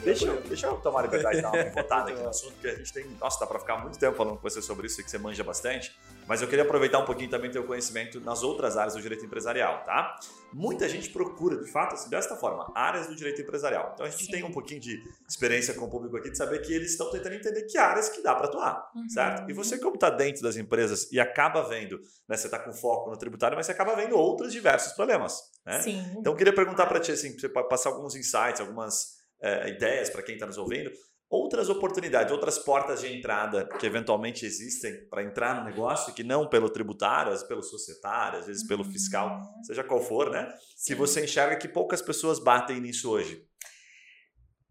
[0.08, 2.74] Deixa, eu- deixa eu tomar liberdade de dar uma pivotada aqui no assunto, porque a
[2.74, 3.06] gente tem.
[3.20, 5.96] Nossa, dá pra ficar muito tempo falando com você sobre isso, que você manja bastante.
[6.26, 9.82] Mas eu queria aproveitar um pouquinho também teu conhecimento nas outras áreas do direito empresarial,
[9.84, 10.14] tá?
[10.52, 13.92] Muita gente procura, de fato, assim, desta forma, áreas do direito empresarial.
[13.94, 14.32] Então a gente Sim.
[14.32, 17.34] tem um pouquinho de experiência com o público aqui de saber que eles estão tentando
[17.34, 19.08] entender que áreas que dá pra atuar, Uhum.
[19.08, 19.50] certo?
[19.50, 22.36] E você, como tá dentro das empresas e acaba vendo, né?
[22.36, 25.80] Você tá com foco no tributário, mas você acaba vendo outros diversos problemas, né?
[25.80, 25.98] Sim.
[26.18, 29.70] Então, eu queria perguntar para ti, assim, pra você pa- passar alguns insights, algumas eh,
[29.70, 30.90] ideias para quem está nos ouvindo,
[31.30, 36.48] outras oportunidades, outras portas de entrada que eventualmente existem para entrar no negócio, que não
[36.48, 39.64] pelo tributário, às vezes pelo societário, às vezes pelo fiscal, Uhum.
[39.64, 40.48] seja qual for, né?
[40.86, 43.42] Que você enxerga que poucas pessoas batem nisso hoje.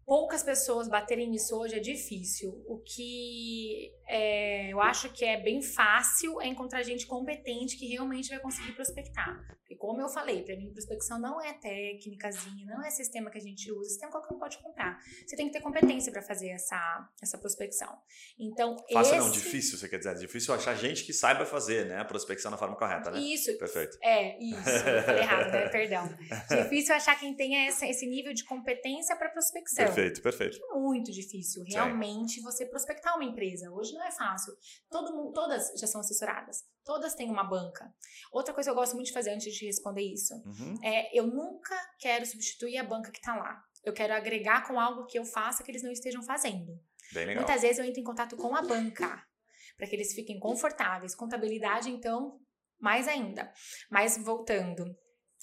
[0.08, 2.64] Poucas pessoas baterem nisso hoje é difícil.
[2.66, 8.30] O que é, eu acho que é bem fácil é encontrar gente competente que realmente
[8.30, 9.36] vai conseguir prospectar.
[9.58, 13.40] Porque, como eu falei, para mim, prospecção não é técnicazinha, não é sistema que a
[13.40, 14.98] gente usa, sistema qualquer um pode comprar.
[15.26, 17.94] Você tem que ter competência para fazer essa, essa prospecção.
[18.38, 19.24] Então, Fácil esse...
[19.26, 20.14] não, difícil, você quer dizer.
[20.14, 21.98] Difícil achar gente que saiba fazer, né?
[21.98, 23.18] A prospecção na forma correta, né?
[23.20, 23.98] Isso, Perfeito.
[24.02, 24.70] É, isso.
[24.70, 25.68] Eu falei errado, né?
[25.68, 26.08] Perdão.
[26.64, 29.84] Difícil achar quem tenha essa- esse nível de competência para prospecção.
[29.84, 30.58] Perfeito, perfeito.
[30.74, 33.70] muito difícil realmente você prospectar uma empresa.
[33.70, 34.52] Hoje não é fácil.
[34.90, 36.64] Todo mundo, todas já são assessoradas.
[36.84, 37.92] Todas têm uma banca.
[38.32, 40.74] Outra coisa que eu gosto muito de fazer antes de responder isso Uhum.
[40.82, 43.62] é eu nunca quero substituir a banca que está lá.
[43.84, 46.78] Eu quero agregar com algo que eu faça que eles não estejam fazendo.
[47.36, 49.24] Muitas vezes eu entro em contato com a banca
[49.76, 51.14] para que eles fiquem confortáveis.
[51.14, 52.38] Contabilidade, então,
[52.80, 53.52] mais ainda.
[53.90, 54.84] Mas voltando.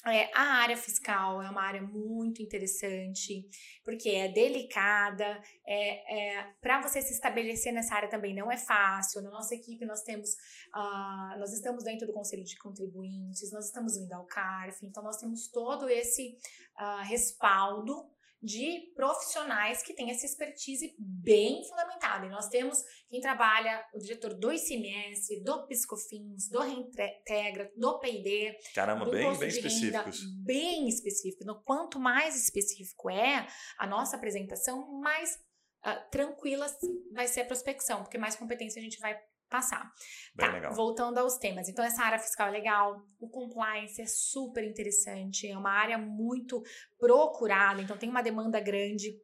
[0.07, 3.43] É, a área fiscal é uma área muito interessante,
[3.83, 9.23] porque é delicada, é, é, para você se estabelecer nessa área também não é fácil.
[9.23, 10.29] Na nossa equipe nós temos,
[10.71, 15.17] ah, nós estamos dentro do Conselho de Contribuintes, nós estamos vindo ao CARF, então nós
[15.17, 16.37] temos todo esse
[16.75, 18.07] ah, respaldo
[18.45, 22.27] de profissionais que têm essa expertise bem fundamentada.
[22.27, 22.77] E nós temos
[23.09, 29.35] quem trabalha, o diretor do ICMS, do Piscofins, do Reintegra, do P&D, Caramba, do bem,
[29.37, 30.43] bem de renda, específicos.
[30.43, 31.43] bem específico.
[31.43, 33.47] Então, quanto mais específico é
[33.79, 35.37] a nossa apresentação, mais
[35.81, 36.67] ah, tranquila
[37.13, 39.19] vai ser a prospecção, porque mais competência a gente vai
[39.55, 39.89] passar.
[40.35, 40.73] Bem tá, legal.
[40.73, 41.69] voltando aos temas.
[41.69, 46.61] Então, essa área fiscal é legal, o compliance é super interessante, é uma área muito
[46.99, 49.17] procurada, então tem uma demanda grande.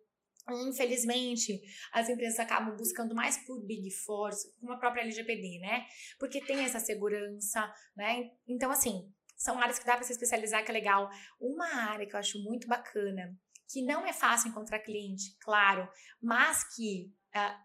[0.68, 1.62] Infelizmente,
[1.94, 5.86] as empresas acabam buscando mais por Big Force, como a própria LGPD, né?
[6.18, 8.30] Porque tem essa segurança, né?
[8.48, 11.10] Então, assim, são áreas que dá para se especializar, que é legal.
[11.40, 13.36] Uma área que eu acho muito bacana,
[13.72, 15.88] que não é fácil encontrar cliente, claro,
[16.22, 17.14] mas que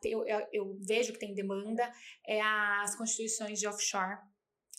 [0.04, 1.90] eu, eu- eu vejo que tem demanda,
[2.26, 4.18] é as constituições de offshore.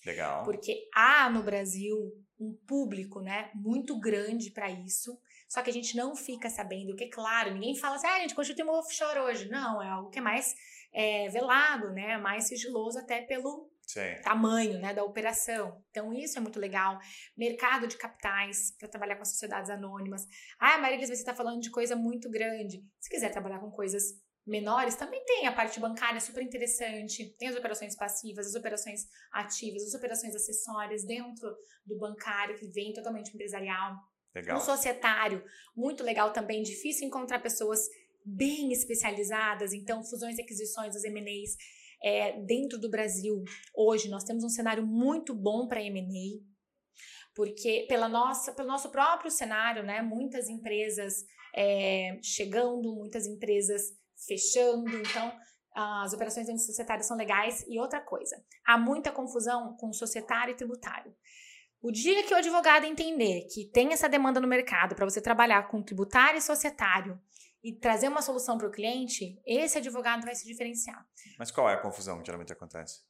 [0.05, 0.43] Legal.
[0.43, 1.97] Porque há no Brasil
[2.39, 5.19] um público, né, muito grande para isso.
[5.49, 8.35] Só que a gente não fica sabendo, porque, claro, ninguém fala assim, ah, a gente
[8.35, 9.49] constitui uma offshore hoje.
[9.49, 10.53] Não, é algo que é mais
[10.93, 14.15] é, velado, né, mais sigiloso até pelo Sim.
[14.23, 15.83] tamanho, né, da operação.
[15.89, 16.97] Então, isso é muito legal.
[17.35, 20.25] Mercado de capitais, para trabalhar com as sociedades anônimas.
[20.59, 22.83] Ah, Marília, você está falando de coisa muito grande.
[22.99, 24.03] Se quiser trabalhar com coisas
[24.47, 29.83] menores também tem a parte bancária super interessante, tem as operações passivas, as operações ativas,
[29.83, 31.53] as operações acessórias dentro
[31.85, 33.95] do bancário que vem totalmente empresarial.
[34.33, 34.57] Legal.
[34.57, 35.43] Um societário,
[35.75, 37.81] muito legal também, difícil encontrar pessoas
[38.23, 41.55] bem especializadas, então fusões e aquisições, as M&As,
[42.03, 43.43] é, dentro do Brasil,
[43.75, 46.39] hoje nós temos um cenário muito bom para M&A,
[47.35, 54.95] porque pela nossa, pelo nosso próprio cenário, né, muitas empresas é, chegando, muitas empresas fechando,
[54.97, 55.33] então
[55.73, 57.63] as operações entre societários são legais.
[57.67, 61.15] E outra coisa, há muita confusão com societário e tributário.
[61.81, 65.67] O dia que o advogado entender que tem essa demanda no mercado para você trabalhar
[65.67, 67.19] com tributário e societário
[67.63, 71.05] e trazer uma solução para o cliente, esse advogado vai se diferenciar.
[71.37, 73.01] Mas qual é a confusão que geralmente acontece?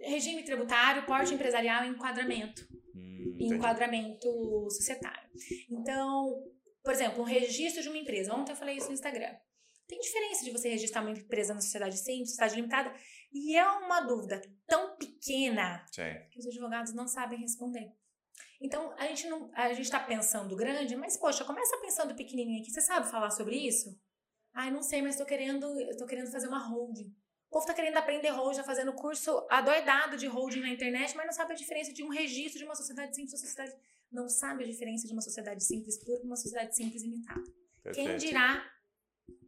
[0.00, 2.62] Regime tributário, porte empresarial e enquadramento.
[2.94, 4.28] Hum, enquadramento
[4.70, 5.28] societário.
[5.70, 6.42] Então,
[6.82, 8.34] por exemplo, um registro de uma empresa.
[8.34, 9.34] Ontem eu falei isso no Instagram.
[9.88, 12.94] Tem diferença de você registrar uma empresa na sociedade simples, sociedade limitada,
[13.32, 16.14] e é uma dúvida tão pequena Sim.
[16.30, 17.90] que os advogados não sabem responder.
[18.60, 22.70] Então, a gente não, a gente está pensando grande, mas poxa, começa pensando pequenininho aqui.
[22.70, 23.98] Você sabe falar sobre isso?
[24.52, 27.14] Ai, não sei, mas estou querendo, estou querendo fazer uma holding.
[27.46, 31.24] O povo está querendo aprender holding, está fazendo curso adoidado de holding na internet, mas
[31.24, 33.74] não sabe a diferença de um registro de uma sociedade simples, uma sociedade
[34.12, 37.42] não sabe a diferença de uma sociedade simples pura e uma sociedade simples limitada.
[37.94, 38.62] Quem dirá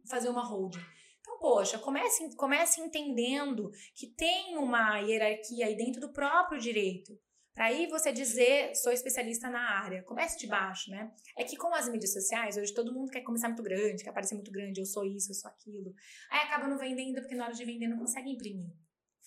[0.09, 0.79] fazer uma holding?
[1.19, 7.17] Então, poxa, comece, comece entendendo que tem uma hierarquia aí dentro do próprio direito.
[7.53, 10.03] Para aí você dizer, sou especialista na área.
[10.03, 11.11] Comece de baixo, né?
[11.37, 14.35] É que com as mídias sociais, hoje todo mundo quer começar muito grande, quer parecer
[14.35, 15.93] muito grande, eu sou isso, eu sou aquilo.
[16.31, 18.71] Aí acaba não vendendo, porque na hora de vender não consegue imprimir.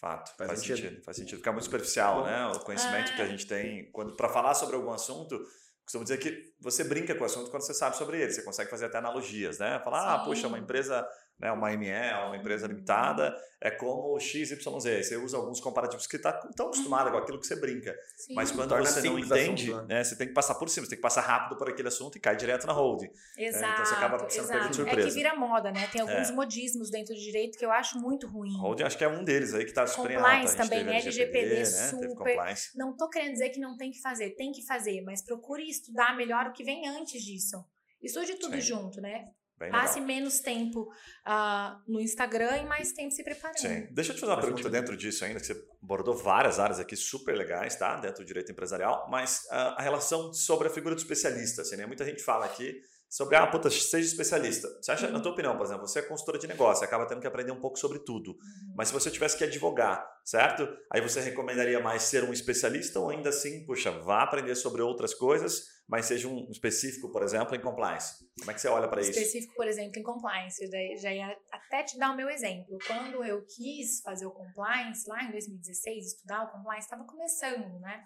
[0.00, 0.76] Fato, faz, faz sentido.
[0.76, 1.04] sentido.
[1.04, 1.38] Faz sentido.
[1.38, 2.46] Fica muito superficial, né?
[2.48, 3.16] O conhecimento ah.
[3.16, 3.90] que a gente tem.
[3.92, 5.38] quando Para falar sobre algum assunto,
[5.84, 8.32] costumo dizer que você brinca com o assunto quando você sabe sobre ele.
[8.32, 9.78] Você consegue fazer até analogias, né?
[9.84, 10.08] Falar, Sim.
[10.08, 11.06] ah, puxa, uma empresa
[11.38, 11.90] né, uma ME,
[12.26, 14.62] uma empresa limitada, é como XYZ.
[14.62, 17.94] Você usa alguns comparativos que está tão acostumado com aquilo que você brinca.
[18.16, 18.34] Sim.
[18.34, 19.96] Mas quando Torna você não entende, assunto, né?
[19.96, 20.04] né?
[20.04, 22.20] você tem que passar por cima, você tem que passar rápido por aquele assunto e
[22.20, 23.10] cai direto na holding.
[23.36, 23.64] Exato.
[23.64, 25.00] É, então você acaba sendo pego de surpresa.
[25.00, 25.86] É que vira moda, né?
[25.88, 26.32] Tem alguns é.
[26.32, 28.56] modismos dentro do direito que eu acho muito ruim.
[28.58, 30.98] Holding acho que é um deles aí que está super Compliance também, né?
[30.98, 31.64] LGPD, né?
[31.64, 32.36] super.
[32.76, 36.16] Não estou querendo dizer que não tem que fazer, tem que fazer, mas procure estudar
[36.16, 37.64] melhor o que vem antes disso.
[38.02, 38.60] Estude tudo Sim.
[38.60, 39.28] junto, né?
[39.58, 40.06] Bem Passe legal.
[40.06, 40.92] menos tempo
[41.26, 43.58] uh, no Instagram e mais tempo se preparando.
[43.58, 43.86] Sim.
[43.92, 46.96] Deixa eu te fazer uma pergunta dentro disso ainda, que você abordou várias áreas aqui
[46.96, 47.96] super legais, tá?
[47.96, 51.86] Dentro do direito empresarial, mas uh, a relação sobre a figura do especialista, assim, né?
[51.86, 52.82] Muita gente fala aqui
[53.14, 54.66] sobre, ah, puta, seja especialista.
[54.82, 55.12] Você acha, uhum.
[55.12, 57.60] na tua opinião, por exemplo, você é consultora de negócio, acaba tendo que aprender um
[57.60, 58.32] pouco sobre tudo.
[58.32, 58.74] Uhum.
[58.76, 60.68] Mas se você tivesse que advogar, certo?
[60.92, 65.14] Aí você recomendaria mais ser um especialista ou ainda assim, puxa, vá aprender sobre outras
[65.14, 68.16] coisas, mas seja um específico, por exemplo, em compliance.
[68.40, 69.12] Como é que você olha para isso?
[69.12, 70.64] Específico, por exemplo, em compliance.
[70.64, 72.76] Eu já ia até te dar o meu exemplo.
[72.84, 78.02] Quando eu quis fazer o compliance, lá em 2016, estudar o compliance, estava começando, né?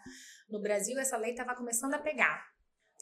[0.51, 2.58] No Brasil, essa lei estava começando a pegar.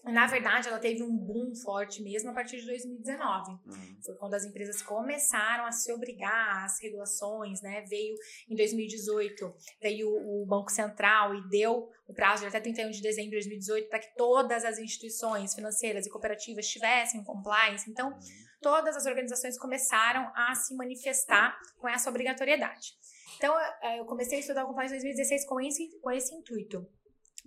[0.07, 3.51] Na verdade, ela teve um boom forte mesmo a partir de 2019.
[3.51, 3.99] Uhum.
[4.05, 7.85] Foi quando as empresas começaram a se obrigar às regulações, né?
[7.89, 8.15] Veio
[8.49, 13.31] em 2018, veio o Banco Central e deu o prazo de até 31 de dezembro
[13.31, 17.91] de 2018 para que todas as instituições financeiras e cooperativas tivessem compliance.
[17.91, 18.21] Então, uhum.
[18.63, 22.95] todas as organizações começaram a se manifestar com essa obrigatoriedade.
[23.37, 23.55] Então,
[23.99, 26.87] eu comecei a estudar compliance em 2016 com esse, com esse intuito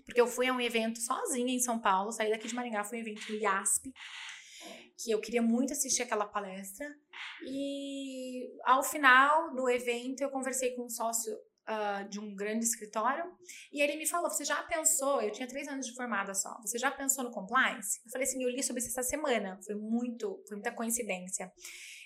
[0.05, 2.97] porque eu fui a um evento sozinha em São Paulo, saí daqui de Maringá, fui
[2.97, 3.93] a um evento no IASP,
[4.97, 6.87] que eu queria muito assistir aquela palestra.
[7.45, 11.33] E ao final do evento, eu conversei com um sócio
[11.69, 13.25] uh, de um grande escritório
[13.71, 15.21] e ele me falou: Você já pensou?
[15.21, 16.57] Eu tinha três anos de formada só.
[16.61, 18.01] Você já pensou no compliance?
[18.05, 19.59] Eu falei assim: Eu li sobre isso essa semana.
[19.65, 21.51] Foi muito, foi muita coincidência.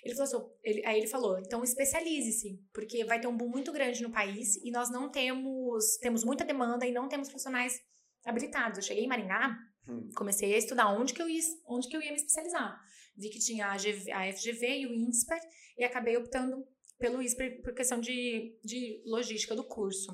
[0.04, 3.72] Ele falou assim, ele, aí ele falou, então especialize-se, porque vai ter um boom muito
[3.72, 7.80] grande no país e nós não temos, temos muita demanda e não temos profissionais
[8.22, 8.78] habilitados.
[8.78, 9.56] Eu cheguei em Maringá,
[9.88, 10.10] hum.
[10.14, 12.78] comecei a estudar onde que eu ia, onde que eu ia me especializar.
[13.16, 15.40] Vi que tinha a, GV, a FGV e o INSPER
[15.78, 16.66] e acabei optando
[16.98, 20.12] pelo INSPER por questão de, de logística do curso.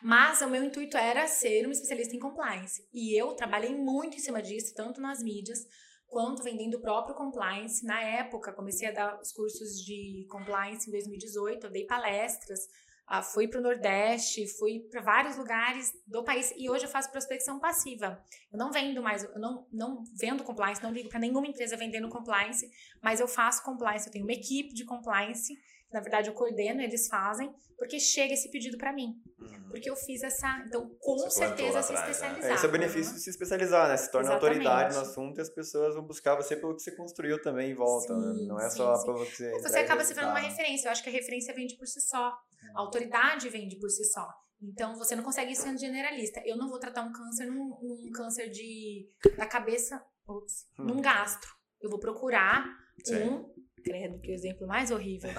[0.00, 2.86] Mas o meu intuito era ser uma especialista em compliance.
[2.92, 5.66] E eu trabalhei muito em cima disso, tanto nas mídias
[6.08, 7.84] quanto vendendo o próprio compliance.
[7.84, 12.68] Na época, comecei a dar os cursos de compliance em 2018, eu dei palestras
[13.10, 17.10] Uh, fui para o Nordeste, fui para vários lugares do país e hoje eu faço
[17.10, 18.22] prospecção passiva.
[18.52, 22.10] Eu não vendo mais, eu não, não vendo compliance, não ligo para nenhuma empresa vendendo
[22.10, 22.70] compliance,
[23.02, 24.06] mas eu faço compliance.
[24.06, 25.58] Eu tenho uma equipe de compliance
[25.92, 29.14] Na verdade, eu coordeno, eles fazem, porque chega esse pedido para mim.
[29.40, 29.68] Uhum.
[29.70, 30.62] Porque eu fiz essa.
[30.66, 32.10] Então, com Você certeza se atrás, né?
[32.10, 32.50] especializar.
[32.50, 33.96] É, esse é o benefício de se especializar, né?
[33.96, 34.58] Se torna Exatamente.
[34.58, 37.74] autoridade no assunto e as pessoas vão buscar você pelo que você construiu também em
[37.74, 38.34] volta, né?
[38.34, 39.06] Sim, Não é sim, só sim.
[39.06, 39.50] pelo que você.
[39.60, 40.58] Você acaba se tornando uma resultado.
[40.58, 40.88] referência.
[40.88, 42.32] Eu acho que a referência vende por si só.
[42.74, 44.26] A autoridade vende por si só.
[44.60, 46.42] Então, você não consegue ir sendo generalista.
[46.44, 51.00] Eu não vou tratar um câncer num, num câncer de, da cabeça, ops, num Hum.
[51.00, 51.48] gastro.
[51.80, 52.66] Eu vou procurar
[53.04, 53.22] Sim.
[53.22, 53.67] um.
[53.88, 55.30] Credo, que exemplo mais horrível.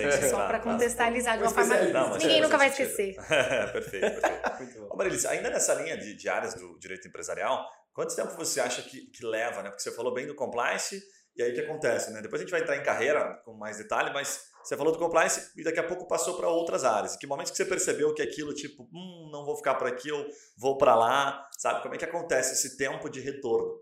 [0.00, 2.18] É, sim, Só para contextualizar de Um uma forma.
[2.18, 2.90] Ninguém é, nunca vai sentido.
[2.90, 3.16] esquecer.
[3.72, 4.58] perfeito, perfeito.
[4.58, 4.96] Muito Ô, bom.
[4.96, 9.10] Marilis, ainda nessa linha de, de áreas do direito empresarial, quanto tempo você acha que,
[9.10, 9.70] que leva, né?
[9.70, 11.02] Porque você falou bem do compliance,
[11.36, 12.20] e aí o que acontece, né?
[12.22, 15.50] Depois a gente vai entrar em carreira com mais detalhe, mas você falou do compliance
[15.56, 17.16] e daqui a pouco passou para outras áreas.
[17.16, 20.26] Que momento que você percebeu que aquilo, tipo, hum, não vou ficar por aqui, eu
[20.56, 21.82] vou para lá, sabe?
[21.82, 23.78] Como é que acontece esse tempo de retorno?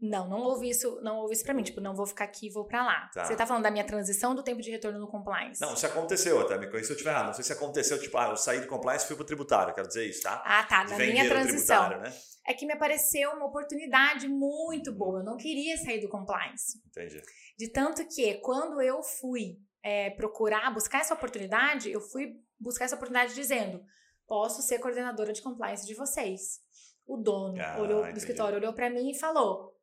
[0.00, 1.62] Não, não houve isso, não houve isso pra mim.
[1.62, 3.08] Tipo, não vou ficar aqui, vou pra lá.
[3.14, 3.24] Tá.
[3.24, 5.60] Você tá falando da minha transição do tempo de retorno no compliance?
[5.60, 7.26] Não, se aconteceu, até me conheci se eu estiver errado.
[7.26, 9.86] Não sei se aconteceu, tipo, ah, eu saí do compliance e fui pro tributário, quero
[9.88, 10.42] dizer isso, tá?
[10.44, 10.84] Ah, tá.
[10.84, 11.88] Vender minha transição.
[12.00, 12.12] né?
[12.46, 15.20] É que me apareceu uma oportunidade muito boa.
[15.20, 16.78] Eu não queria sair do compliance.
[16.88, 17.22] Entendi.
[17.56, 22.96] De tanto que, quando eu fui é, procurar, buscar essa oportunidade, eu fui buscar essa
[22.96, 23.82] oportunidade dizendo:
[24.26, 26.60] posso ser coordenadora de compliance de vocês.
[27.06, 29.73] O dono Ah, olhou, do escritório olhou pra mim e falou: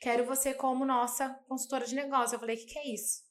[0.00, 2.34] quero você como nossa consultora de negócio.
[2.36, 3.22] Eu falei: o que, que é isso?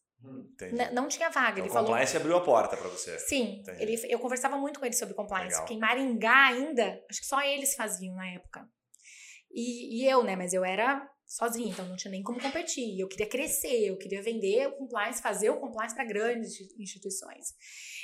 [0.61, 1.51] N- não tinha vaga.
[1.59, 1.87] Então, ele o falou.
[1.89, 3.19] compliance abriu a porta para você.
[3.19, 3.83] Sim, Entendi.
[3.83, 5.61] ele, eu conversava muito com ele sobre compliance, Legal.
[5.61, 8.65] porque em Maringá ainda, acho que só eles faziam na época.
[9.51, 12.97] E, e eu, né, mas eu era sozinha, então não tinha nem como competir.
[12.99, 17.47] Eu queria crescer, eu queria vender o compliance, fazer o compliance para grandes insti- instituições.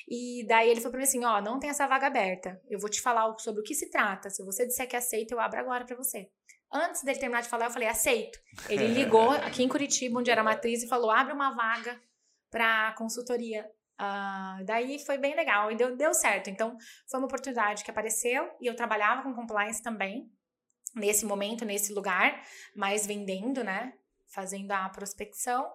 [0.08, 2.90] E daí ele falou para mim assim: ó, não tem essa vaga aberta, eu vou
[2.90, 4.30] te falar sobre o que se trata.
[4.30, 6.30] Se você disser que aceita, eu abro agora para você.
[6.72, 8.40] Antes dele terminar de falar, eu falei: aceito.
[8.68, 12.00] Ele ligou aqui em Curitiba, onde era a matriz, e falou: abre uma vaga
[12.50, 13.70] para consultoria
[14.02, 16.50] ah, daí foi bem legal e deu, deu certo.
[16.50, 16.78] Então,
[17.12, 20.32] foi uma oportunidade que apareceu e eu trabalhava com compliance também,
[20.96, 22.42] nesse momento, nesse lugar,
[22.74, 23.94] mas vendendo, né?
[24.34, 25.70] Fazendo a prospecção.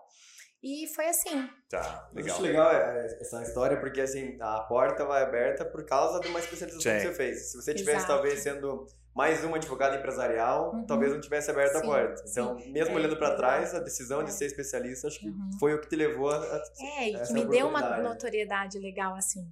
[0.63, 1.47] E foi assim.
[1.69, 2.35] Tá, Eu legal.
[2.35, 6.39] acho legal é, essa história porque assim, a porta vai aberta por causa de uma
[6.39, 6.99] especialização Sim.
[6.99, 7.51] que você fez.
[7.51, 8.15] Se você tivesse Exato.
[8.15, 10.87] talvez sendo mais uma advogada empresarial, Uhum.
[10.87, 12.25] talvez não tivesse aberto a Sim, porta.
[12.29, 13.41] Então, mesmo É, olhando para exato.
[13.41, 14.33] trás, a decisão de É.
[14.33, 15.51] ser especialista, acho que Uhum.
[15.61, 16.63] foi o que te levou a, a-
[16.99, 19.49] É, e que é me a deu uma notoriedade legal assim.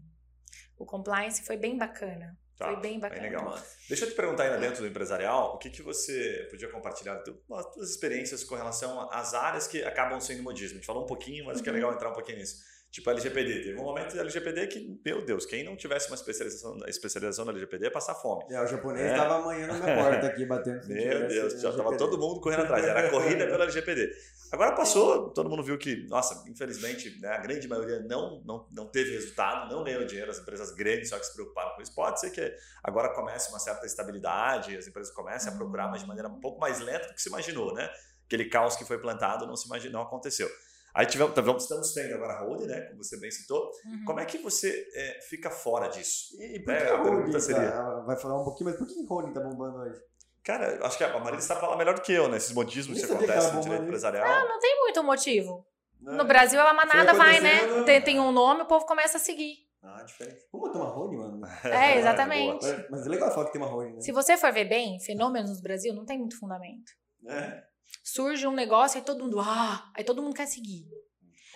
[0.77, 2.37] O compliance foi bem bacana.
[2.59, 3.23] Tá, foi bem bacana.
[3.23, 3.59] legal.
[3.89, 7.73] Deixa eu te perguntar ainda dentro do empresarial, o que, que você podia compartilhar das
[7.73, 10.75] tuas experiências com relação às áreas que acabam sendo modismo?
[10.75, 11.77] A gente falou um pouquinho, mas acho que é Uhum.
[11.79, 12.63] legal entrar um pouquinho nisso.
[12.93, 13.63] Tipo LGPD.
[13.63, 17.51] Teve um momento de LGPD que, meu Deus, quem não tivesse uma especialização, especialização na
[17.51, 18.45] LGPD ia passar fome.
[18.51, 19.13] É, o japonês É.
[19.13, 20.87] estava amanhã na minha porta aqui batendo.
[20.93, 22.85] Meu Deus, já estava todo mundo correndo atrás.
[22.85, 24.13] Era corrida pela LGPD.
[24.53, 28.87] Agora passou, todo mundo viu que, nossa, infelizmente, né, a grande maioria não, não, não
[28.87, 31.95] teve resultado, não ganhou dinheiro, as empresas grandes só que se preocuparam com isso.
[31.95, 36.07] Pode ser que agora comece uma certa estabilidade, as empresas comecem a procurar, mas de
[36.07, 37.91] maneira um pouco mais lenta do que se imaginou, né?
[38.27, 40.51] Aquele caos que foi plantado não se imaginou, não aconteceu.
[40.95, 42.81] Aí tivemos, tivemos- estamos tendo agora a holding, né?
[42.83, 43.71] Como você bem citou.
[43.87, 44.05] Uhum.
[44.05, 46.35] Como é que você é, fica fora disso?
[46.39, 48.79] E, e por É, que a holding pergunta seria- tá- vai falar um pouquinho, mas
[48.79, 50.01] por que holding tá bombando hoje?
[50.45, 52.37] Cara, eu acho que a Marília está falando melhor do que eu, né?
[52.37, 54.27] Esses modismos que acontecem no direito mas- empresarial.
[54.27, 55.67] Ah, não tem muito motivo.
[56.01, 56.13] Né?
[56.17, 57.59] No Brasil, a manada vai, né?
[57.59, 57.85] acontecendo.
[57.85, 59.55] Tem, tem um nome, o povo começa a seguir.
[59.85, 60.45] Ah, diferente.
[60.53, 61.41] Vamos botar uma holding, mano?
[61.65, 62.61] É, exatamente.
[62.67, 62.87] boa.
[62.91, 64.01] Mas é legal falar que tem uma holding, né?
[64.01, 66.91] Se você for ver bem, fenômenos no Brasil não tem muito fundamento.
[67.27, 67.63] É.
[68.05, 70.85] Surge um negócio e todo mundo, ah, aí todo mundo quer seguir.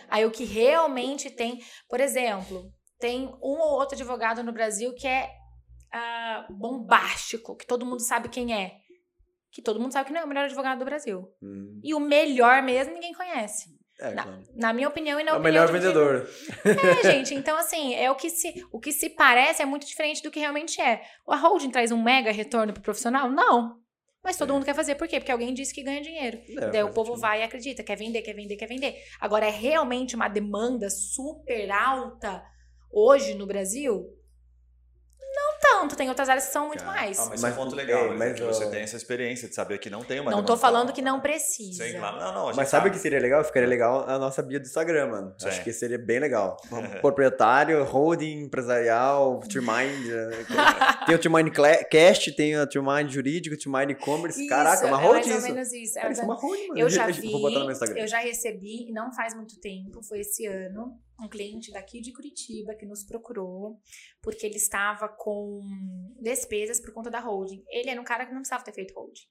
[0.09, 5.07] Aí o que realmente tem, por exemplo, tem um ou outro advogado no Brasil que
[5.07, 5.31] é
[5.93, 8.73] ah, bombástico, que todo mundo sabe quem é.
[9.53, 11.27] Que todo mundo sabe que não é o melhor advogado do Brasil.
[11.43, 13.71] Hum, E o melhor mesmo ninguém conhece.
[13.99, 14.43] é, Na- claro.
[14.55, 16.29] Na minha opinião e na É o opinião melhor de quem- vendedor.
[17.03, 20.23] É, gente, então assim, é o que se o que se parece é muito diferente
[20.23, 21.03] do que realmente é.
[21.27, 23.31] O a holding traz um mega retorno pro profissional?
[23.31, 23.81] Não.
[24.27, 24.53] Mas todo É.
[24.55, 24.97] mundo quer fazer.
[24.97, 25.21] Por quê?
[25.21, 26.41] Porque alguém disse que ganha dinheiro.
[26.49, 28.97] É, Daí o povo vai e acredita, quer vender, quer vender, quer vender.
[29.21, 32.43] Agora, é realmente uma demanda super alta
[32.91, 34.13] hoje no Brasil?
[35.39, 37.19] Não tanto, tem outras áreas que são muito Cara, mais.
[37.19, 38.15] Ah, mas, Mas- é um ponto legal, é, né?
[38.17, 40.57] mas, que você ó, tem essa experiência de saber que não tem uma não tô
[40.57, 41.85] falando que não precisa.
[41.85, 42.19] Sim, claro.
[42.19, 43.45] Não, não, Mas sabe o que seria legal?
[43.45, 45.35] Ficaria legal a nossa bio do Instagram, mano.
[45.39, 45.49] Sim.
[45.49, 46.57] Acho que seria bem legal.
[47.03, 50.07] Proprietário, holding, empresarial, Trimind.
[50.07, 50.31] né?
[51.07, 51.49] tem o Trimind
[51.91, 54.47] Cast, tem o Trimind Jurídico, Trimind E-Commerce.
[54.47, 55.55] Caraca, uma é holding mais ou isso.
[55.55, 55.99] menos isso.
[55.99, 56.81] É é uma holding, mano.
[56.81, 58.01] Eu já vi, Vou botar no meu Instagram.
[58.01, 62.13] eu já recebi, e não faz muito tempo, foi esse ano, um cliente daqui de
[62.13, 63.81] Curitiba que nos procurou,
[64.23, 65.63] porque ele estava com
[66.21, 67.65] despesas por conta da holding.
[67.69, 69.23] Ele era um cara que não precisava ter feito holding.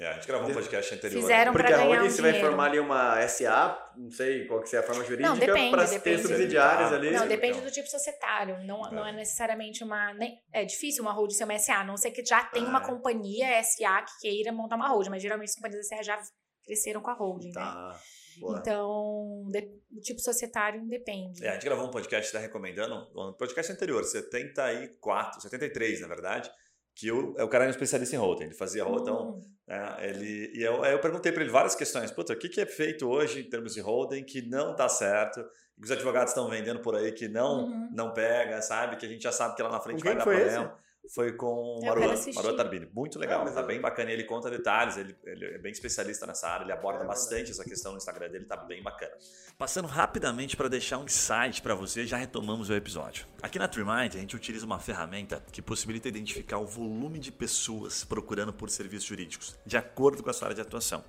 [0.00, 1.20] É, a gente gravou um podcast anterior.
[1.22, 4.60] Fizeram Porque a ganhar holding um você vai formar ali uma SA, não sei qual
[4.62, 6.22] que seja a forma jurídica, depende, para ter depende.
[6.22, 7.10] subsidiários ali.
[7.10, 7.68] Não, Sim, depende então.
[7.68, 8.64] do tipo societário.
[8.64, 9.10] Não, não É.
[9.10, 10.14] é necessariamente uma.
[10.14, 12.78] nem- é difícil uma hold ser uma SA, a não ser que já tem uma
[12.78, 12.86] Ah, é.
[12.86, 16.20] companhia SA que queira montar uma hold, mas geralmente as companhias SA já
[16.64, 17.98] cresceram com a holding, né?
[18.40, 18.58] Boa.
[18.58, 21.44] Então, de- do tipo societário depende.
[21.44, 26.50] É, a gente gravou um podcast, está recomendando, um podcast anterior, 74, 73, na verdade,
[26.94, 30.08] que o, o cara era um especialista em holding, ele fazia holding, então, Hum, é,
[30.08, 32.66] ele, e eu, aí eu perguntei para ele várias questões, puta, o que, que é
[32.66, 35.44] feito hoje em termos de holding que não tá certo,
[35.76, 37.88] que os advogados estão vendendo por aí que não, Uhum.
[37.92, 40.24] não pega, sabe, que a gente já sabe que lá na frente quem vai dar
[40.24, 40.78] problema.
[41.14, 42.34] Foi com o assistir.
[42.34, 42.88] Maruan Tarbini.
[42.94, 44.10] Muito legal, Ah, mas tá eu- bem bacana.
[44.10, 47.50] e Ele conta detalhes, ele, ele é bem especialista nessa área, ele aborda É, bastante
[47.50, 49.12] essa questão no Instagram dele, tá bem bacana.
[49.56, 53.26] Passando rapidamente para deixar um insight para você, já retomamos o episódio.
[53.42, 58.04] Aqui na TreeMind, a gente utiliza uma ferramenta que possibilita identificar o volume de pessoas
[58.04, 61.02] procurando por serviços jurídicos, de acordo com a sua área de atuação.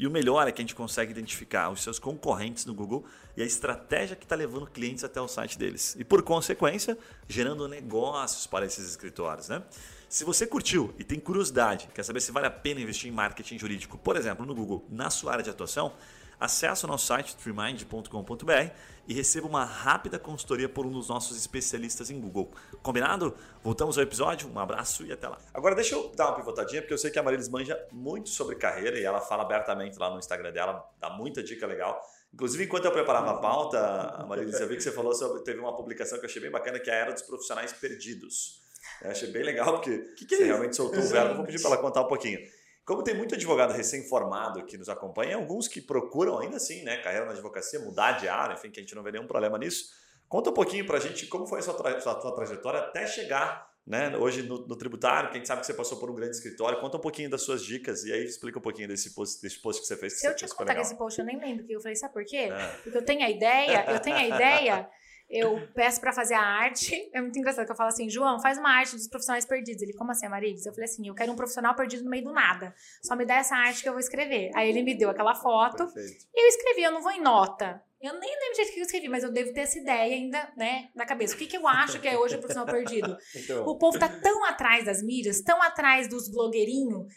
[0.00, 3.04] E o melhor é que a gente consegue identificar os seus concorrentes no Google
[3.36, 5.94] e a estratégia que está levando clientes até o site deles.
[5.98, 6.96] E por consequência,
[7.28, 9.50] gerando negócios para esses escritórios.
[9.50, 9.62] Né?
[10.08, 13.58] Se você curtiu e tem curiosidade, quer saber se vale a pena investir em marketing
[13.58, 15.92] jurídico, por exemplo, no Google, na sua área de atuação,
[16.40, 18.72] acesse o nosso site freemind.com.br
[19.06, 22.50] e receba uma rápida consultoria por um dos nossos especialistas em Google.
[22.82, 23.36] Combinado?
[23.62, 25.38] Voltamos ao episódio, um abraço e até lá.
[25.52, 28.56] Agora deixa eu dar uma pivotadinha, porque eu sei que a Marilis manja muito sobre
[28.56, 32.00] carreira e ela fala abertamente lá no Instagram dela, dá muita dica legal.
[32.32, 35.42] Inclusive, enquanto eu preparava a pauta, Marilis, eu vi que você falou sobre.
[35.42, 38.62] Teve uma publicação que eu achei bem bacana, que é a Era dos Profissionais Perdidos.
[39.02, 40.44] Eu achei bem legal, porque que é você isso?
[40.44, 41.34] realmente soltou o verbo.
[41.34, 42.38] Vou pedir para ela contar um pouquinho.
[42.84, 47.26] Como tem muito advogado recém-formado que nos acompanha, alguns que procuram ainda assim, né, carreira
[47.26, 49.90] na advocacia, mudar de área, enfim, que a gente não vê nenhum problema nisso.
[50.28, 53.68] Conta um pouquinho pra gente como foi a sua, tra sua, sua trajetória até chegar,
[53.86, 56.78] né, hoje no, no tributário, quem sabe que você passou por um grande escritório.
[56.80, 59.82] Conta um pouquinho das suas dicas e aí explica um pouquinho desse post, desse post
[59.82, 60.14] que você fez.
[60.14, 60.82] Que Se eu te contar legal.
[60.82, 62.48] esse post, eu nem lembro que eu falei, sabe por quê?
[62.52, 62.68] É.
[62.82, 64.88] Porque eu tenho a ideia, eu tenho a ideia,
[65.30, 67.08] eu peço pra fazer a arte.
[67.14, 69.80] É muito engraçado que eu falo assim, João, faz uma arte dos profissionais perdidos.
[69.82, 70.66] Ele, como assim, Marilis?
[70.66, 72.74] Eu falei assim, eu quero um profissional perdido no meio do nada.
[73.02, 74.50] Só me dá essa arte que eu vou escrever.
[74.54, 76.24] Aí ele me deu aquela foto Perfeito.
[76.34, 77.80] e eu escrevi, eu não vou em nota.
[78.00, 80.50] Eu nem lembro direito o que eu escrevi, mas eu devo ter essa ideia ainda,
[80.56, 81.34] né, na cabeça.
[81.34, 83.14] O que, que eu acho que é hoje o profissional perdido?
[83.36, 87.12] Então, O povo tá tão atrás das mídias, tão atrás dos blogueirinhos,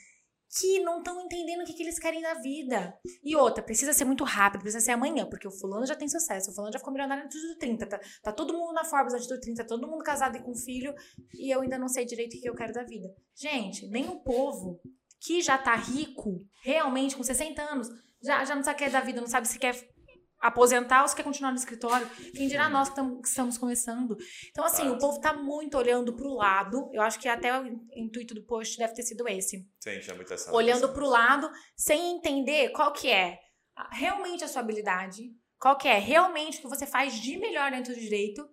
[0.60, 2.97] que não estão entendendo o que, que eles querem da vida.
[3.24, 6.51] E outra, precisa ser muito rápido, precisa ser amanhã, porque o fulano já tem sucesso,
[6.51, 9.28] o fulano já ficou milionário antes dos 30, tá, tá todo mundo na Forbes antes
[9.28, 10.93] dos 30, todo mundo casado e com filho,
[11.34, 13.10] e eu ainda não sei direito o que eu quero da vida.
[13.36, 14.80] Gente, nem o povo
[15.20, 17.89] que já tá rico, realmente, com 60 anos,
[18.22, 19.74] já, já não sabe o que é da vida, não sabe se quer
[20.44, 22.08] aposentar ou se quer continuar no escritório.
[22.36, 24.16] Quem dirá nós que, tam- que estamos começando.
[24.52, 24.96] Então, assim, Fato.
[24.96, 26.89] o povo tá muito olhando pro lado.
[26.94, 27.66] Eu acho que até o
[27.96, 29.66] intuito do post deve ter sido esse.
[29.80, 30.00] Sim,
[30.52, 33.39] Olhando pro lado, sem entender qual que é
[33.91, 35.24] realmente a sua habilidade,
[35.60, 38.46] qual que é realmente o que você faz de melhor dentro do direito,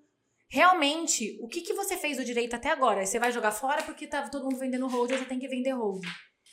[0.49, 3.05] realmente o que, que você fez do direito até agora.
[3.05, 6.05] Você vai jogar fora porque tá todo mundo vendendo hold, você tem que vender hold.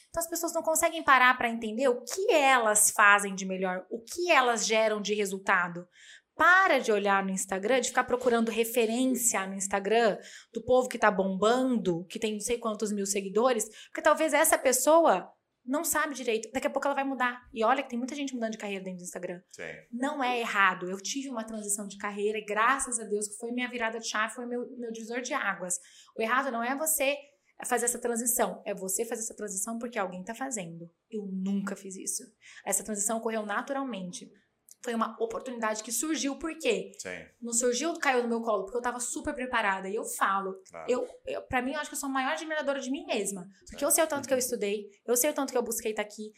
[0.10, 4.00] Então as pessoas não conseguem parar para entender o que elas fazem de melhor, o
[4.00, 5.88] que elas geram de resultado.
[6.36, 10.20] Para de olhar no Instagram, de ficar procurando referência no Instagram
[10.54, 14.58] do povo que tá bombando, que tem não sei quantos mil seguidores, porque talvez essa
[14.58, 15.34] pessoa
[15.68, 16.50] não sabe direito.
[16.54, 17.42] Daqui a pouco ela vai mudar.
[17.54, 19.42] E olha que tem muita gente mudando de carreira dentro do Instagram.
[19.52, 19.64] Sim.
[19.92, 20.90] Não é errado.
[20.90, 24.08] Eu tive uma transição de carreira e graças a Deus que foi minha virada de
[24.08, 25.78] chave, foi meu, meu divisor de águas.
[26.18, 27.18] O errado não é você
[27.66, 30.90] fazer essa transição, é você fazer essa transição porque alguém tá fazendo.
[31.10, 32.24] Eu nunca fiz isso.
[32.66, 34.30] Essa transição ocorreu naturalmente.
[34.84, 36.92] Foi uma oportunidade que surgiu, por quê?
[37.00, 39.90] Sim, Não surgiu, caiu no meu colo, porque eu tava super preparada.
[39.90, 40.86] E eu falo, claro.
[40.90, 43.48] eu, eu, pra mim, eu acho que eu sou a maior admiradora de mim mesma.
[43.70, 45.92] Porque eu sei o tanto que eu estudei, eu sei o tanto que eu busquei
[45.92, 46.32] estar aqui.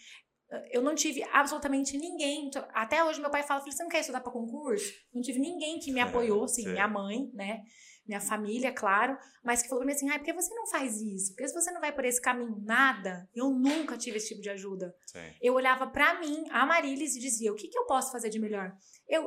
[0.72, 2.50] Eu não tive absolutamente ninguém.
[2.74, 4.92] Até hoje, meu pai fala: Você não quer estudar para concurso?
[5.14, 6.72] Não tive ninguém que me apoiou, assim, Sim.
[6.72, 7.62] minha mãe, né?
[8.10, 11.00] Minha família, claro, mas que falou pra mim assim: Ai, por que você não faz
[11.00, 11.36] isso?
[11.36, 12.60] Por que você não vai por esse caminho?
[12.66, 13.30] Nada.
[13.36, 14.96] Eu nunca tive esse tipo de ajuda.
[15.06, 15.32] Sim.
[15.40, 18.40] Eu olhava pra mim, a Marilis, e dizia: O que, que eu posso fazer de
[18.40, 18.76] melhor?
[19.08, 19.22] Eu,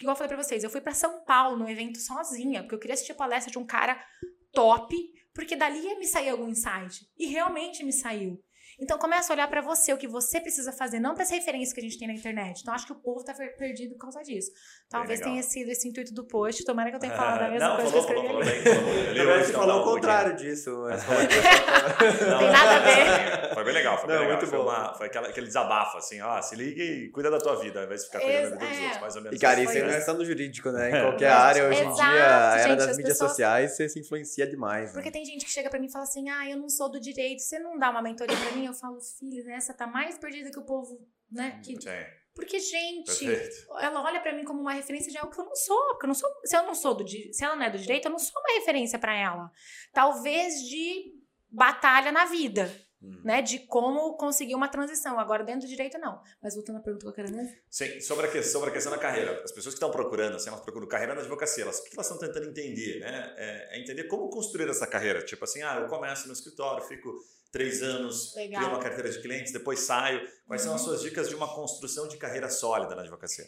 [0.00, 2.78] igual eu falei pra vocês, eu fui pra São Paulo no evento sozinha, porque eu
[2.78, 4.02] queria assistir a palestra de um cara
[4.50, 4.96] top,
[5.34, 7.06] porque dali ia me sair algum insight.
[7.18, 8.42] E realmente me saiu.
[8.78, 11.72] Então começa a olhar pra você, o que você precisa fazer, não para as referências
[11.72, 12.60] que a gente tem na internet.
[12.60, 14.50] Então acho que o povo tá per- perdido por causa disso.
[14.88, 16.62] Talvez tenha sido esse intuito do post.
[16.64, 18.64] Tomara que eu tenha falado a mesma não, coisa falou, que eu escrevi.
[18.64, 19.16] falou bem.
[19.56, 20.70] Falou, falou o contrário disso.
[20.88, 23.54] mas falou Não, Tem nada a ver.
[23.54, 24.36] Foi bem legal, foi bem Não, legal.
[24.38, 24.64] muito foi, bom.
[24.64, 27.86] uma- foi aquela- aquele desabafo, assim, ó, se liga e cuida da tua vida, ao
[27.86, 29.00] invés de ficar cuidando da vida dos Ex- outros, é.
[29.00, 29.36] mais ou menos.
[29.36, 29.72] E, cara, isso.
[29.72, 30.90] isso não é só no jurídico, né?
[30.90, 31.00] Em É.
[31.02, 33.88] qualquer área, hoje em Exato, dia, a era gente, das as mídias pessoas- sociais, você
[33.88, 34.88] se influencia demais.
[34.88, 34.92] Né?
[34.92, 37.00] Porque tem gente que chega pra mim e fala assim: ah, eu não sou do
[37.00, 38.65] direito, você não dá uma mentoria pra mim?
[38.68, 41.60] Eu falo, filha, essa tá mais perdida que o povo, né?
[41.64, 41.88] Que, Sim.
[42.34, 43.66] porque, gente, Perfeito.
[43.80, 45.82] ela olha pra mim como uma referência de algo que eu não sou.
[45.90, 46.30] Porque eu não sou.
[46.44, 48.58] Se eu não sou do se ela não é do direito, eu não sou uma
[48.58, 49.50] referência pra ela.
[49.92, 51.14] Talvez de
[51.50, 52.70] batalha na vida,
[53.02, 53.20] Hum.
[53.24, 53.42] né?
[53.42, 55.18] De como conseguir uma transição.
[55.20, 56.20] Agora, dentro do direito, não.
[56.42, 57.62] Mas voltando à pergunta que eu quero dizer.
[57.70, 59.32] Sim, sobre a, que- sobre a questão da carreira.
[59.44, 62.10] As pessoas que estão procurando, assim, elas procuram carreira na advocacia, elas, o que elas
[62.10, 63.34] estão tentando entender, né?
[63.36, 65.22] É, é entender como construir essa carreira.
[65.22, 67.12] Tipo assim, ah, eu começo no escritório, fico
[67.50, 68.60] três anos, Legal.
[68.62, 70.20] crio uma carteira de clientes, depois saio.
[70.46, 70.88] Quais são as Uhum.
[70.88, 73.44] suas dicas de uma construção de carreira sólida na advocacia?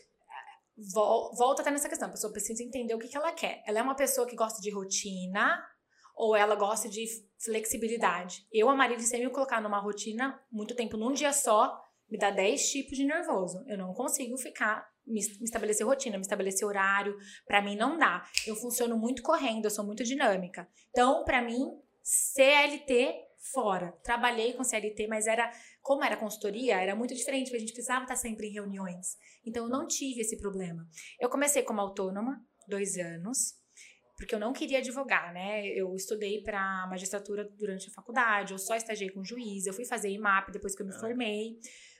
[0.94, 2.08] Vol- volta até nessa questão.
[2.08, 3.62] A pessoa precisa entender o que, que ela quer.
[3.66, 5.60] Ela é uma pessoa que gosta de rotina
[6.14, 7.04] ou ela gosta de
[7.38, 8.46] flexibilidade?
[8.52, 12.30] Eu, a Marília, se me colocar numa rotina muito tempo num dia só, me dá
[12.30, 13.64] 10 tipos de nervoso.
[13.66, 17.16] Eu não consigo ficar, me, me estabelecer rotina, me estabelecer horário.
[17.46, 18.24] Pra mim, não dá.
[18.46, 20.68] Eu funciono muito correndo, eu sou muito dinâmica.
[20.90, 23.14] Então, pra mim, CLT
[23.52, 23.92] fora.
[24.02, 28.02] Trabalhei com CLT, mas era como era consultoria, era muito diferente, porque a gente precisava
[28.02, 29.16] estar sempre em reuniões.
[29.46, 30.86] Então, eu não tive esse problema.
[31.20, 33.54] Eu comecei como autônoma, dois anos,
[34.16, 35.66] porque eu não queria advogar, né?
[35.68, 40.10] Eu estudei para magistratura durante a faculdade, eu só estagiei com juiz, eu fui fazer
[40.10, 40.98] IMAP depois que eu me Ah.
[40.98, 41.56] formei,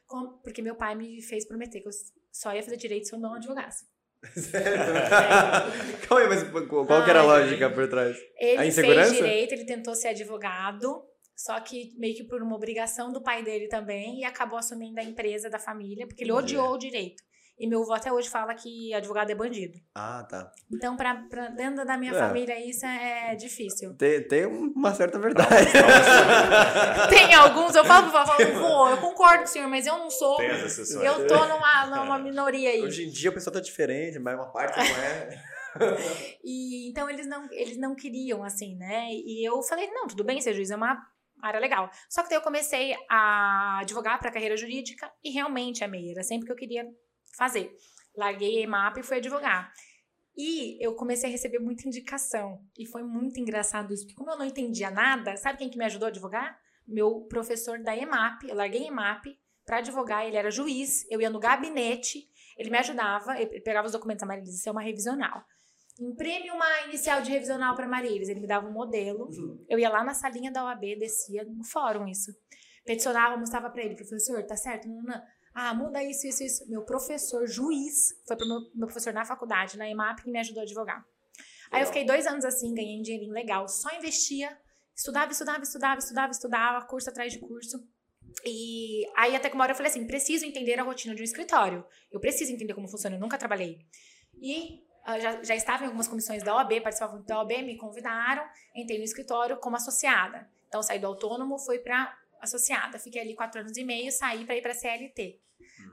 [0.07, 1.93] com- porque meu pai me fez prometer que eu
[2.33, 3.87] só ia fazer direito se eu não advogasse.
[6.09, 8.17] Calma aí, mas qual que era a lógica por trás?
[8.39, 9.15] Ele A fez insegurança?
[9.15, 11.03] direito, ele tentou ser advogado,
[11.41, 15.05] só que meio que por uma obrigação do pai dele também, e acabou assumindo a
[15.05, 16.57] empresa da família, porque ele Entendi.
[16.57, 17.23] odiou o direito.
[17.61, 19.79] E meu avô até hoje fala que advogado é bandido.
[19.95, 20.51] Ah, tá.
[20.73, 22.19] Então, pra, pra dentro da minha É.
[22.19, 23.95] família, isso é difícil.
[23.97, 25.67] Tem, tem uma certa verdade.
[27.11, 30.09] Tem alguns, eu falo pro vovó, vô, eu concordo com o senhor, mas eu não
[30.11, 30.37] sou.
[30.37, 30.79] Tem as.
[30.91, 32.83] Eu tô numa, numa minoria aí.
[32.83, 35.43] Hoje em dia o pessoal tá diferente, mas uma parte não é.
[36.43, 39.09] E então eles não, eles não queriam, assim, né?
[39.11, 40.97] E eu falei, não, tudo bem, ser juiz é uma
[41.43, 41.91] área legal.
[42.09, 46.47] Só que daí eu comecei a advogar para carreira jurídica e realmente amei, era sempre
[46.47, 46.87] que eu queria
[47.37, 47.75] fazer.
[48.17, 49.73] Larguei a EMAP e fui advogar.
[50.37, 52.61] E eu comecei a receber muita indicação.
[52.79, 55.85] E foi muito engraçado isso, porque como eu não entendia nada, sabe quem que me
[55.85, 56.59] ajudou a advogar?
[56.87, 58.45] Meu professor da EMAP.
[58.49, 62.27] Eu larguei a EMAP para advogar, ele era juiz, eu ia no gabinete,
[62.57, 65.45] ele me ajudava, ele pegava os documentos da Marília, isso é uma revisional.
[65.99, 69.29] Imprime uma inicial de revisional para Marília, ele me dava um modelo,
[69.69, 72.31] eu ia lá na salinha da OAB, descia no fórum isso.
[72.85, 74.89] Peticionava, mostrava para ele, professor, tá certo?
[74.89, 75.21] Não, não.
[75.53, 76.71] Ah, muda isso, isso, isso.
[76.71, 80.61] Meu professor, juiz, foi pro meu, meu professor na faculdade, na EMAP, que me ajudou
[80.61, 81.05] a advogar.
[81.71, 84.57] Aí eu fiquei dois anos assim, ganhei um dinheirinho legal, só investia,
[84.97, 87.77] estudava, estudava, estudava, estudava, estudava, curso atrás de curso.
[88.45, 91.25] E aí até que uma hora eu falei assim, preciso entender a rotina de um
[91.25, 91.85] escritório.
[92.11, 93.79] Eu preciso entender como funciona, eu nunca trabalhei.
[94.41, 98.45] E já, já estava em algumas comissões da OAB, participava muito da OAB, me convidaram,
[98.75, 100.49] entrei no escritório como associada.
[100.69, 102.99] Então saí do autônomo, fui para associada.
[102.99, 105.41] Fiquei ali quatro anos e meio, saí para ir para CLT.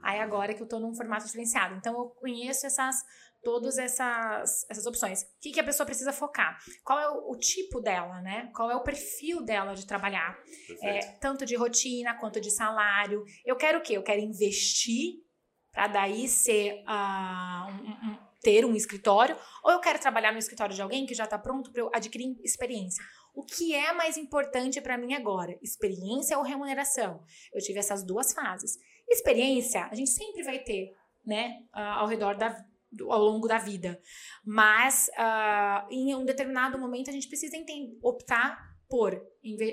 [0.02, 1.74] Aí agora que eu tô num formato diferenciado.
[1.76, 3.02] Então eu conheço essas
[3.42, 5.22] todas essas, essas opções.
[5.22, 6.58] O que, que a pessoa precisa focar?
[6.82, 8.50] Qual é o, o tipo dela, né?
[8.54, 10.36] Qual é o perfil dela de trabalhar?
[10.82, 13.24] É, tanto de rotina quanto de salário.
[13.44, 13.96] Eu quero o quê?
[13.96, 15.22] Eu quero investir
[15.70, 20.72] para daí ser ah, um- um- ter um escritório, ou eu quero trabalhar no escritório
[20.72, 23.04] de alguém que já está pronto para eu adquirir experiência.
[23.34, 25.58] O que é mais importante para mim agora?
[25.60, 27.24] Experiência ou remuneração?
[27.52, 28.78] Eu tive essas duas fases.
[29.08, 30.94] Experiência, a gente sempre vai ter,
[31.26, 32.64] né, ao redor da
[33.10, 34.00] ao longo da vida.
[34.44, 39.20] Mas ah, em um determinado momento a gente precisa enten- optar por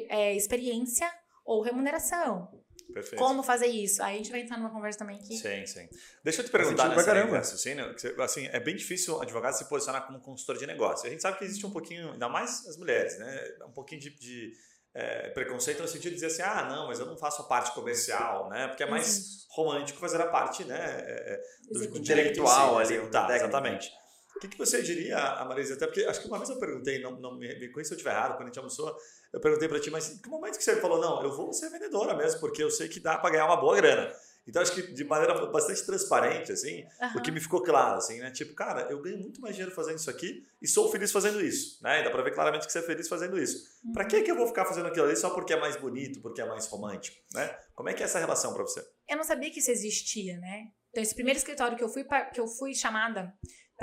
[0.10, 1.08] é, experiência
[1.46, 2.50] ou remuneração.
[2.94, 3.16] Perfeito.
[3.18, 4.02] Como fazer isso?
[4.04, 5.36] Aí a gente vai entrar numa conversa também aqui.
[5.38, 5.90] Sim, sim.
[6.24, 7.38] Deixa eu te perguntar nessa pra caramba.
[7.38, 11.08] raciocínio, que você- assim, é bem difícil o advogado se posicionar como consultor de negócio.
[11.08, 13.56] A gente sabe que existe um pouquinho, ainda mais as mulheres, né?
[13.68, 14.54] Um pouquinho de, de,
[14.94, 17.72] é, preconceito no sentido de dizer assim, ah, não, mas eu não faço a parte
[17.74, 18.68] comercial, né?
[18.68, 20.78] Porque é mais romântico fazer a parte, né?
[20.80, 21.42] é, é,
[21.72, 23.32] do, do Intelectual ali, técnico.
[23.34, 23.92] exatamente.
[24.36, 25.76] O que, que você diria, a Marisa?
[25.76, 27.98] Até porque acho que uma vez eu perguntei, não, não me, me conheça se eu
[27.98, 28.96] estiver errado, quando a gente almoçou,
[29.34, 32.16] eu perguntei pra ti, mas que momento que você falou, não, eu vou ser vendedora
[32.16, 34.14] mesmo, porque eu sei que dá pra ganhar uma boa grana.
[34.46, 37.18] Então acho que de maneira bastante transparente, assim, Aham.
[37.18, 38.30] o que me ficou claro, assim, né?
[38.30, 41.82] Tipo, cara, eu ganho muito mais dinheiro fazendo isso aqui e sou feliz fazendo isso,
[41.82, 42.02] né?
[42.02, 43.66] E dá pra ver claramente que você é feliz fazendo isso.
[43.94, 46.42] Pra que que eu vou ficar fazendo aquilo ali só porque é mais bonito, porque
[46.42, 47.58] é mais romântico, né?
[47.74, 48.86] Como é que é essa relação pra você?
[49.10, 50.68] Eu não sabia que isso existia, né?
[50.92, 53.34] Então, esse primeiro escritório que eu fui, que eu fui chamada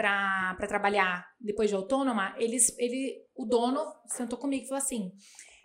[0.00, 5.12] para trabalhar depois de autônoma, eles, ele, o dono sentou comigo e falou assim: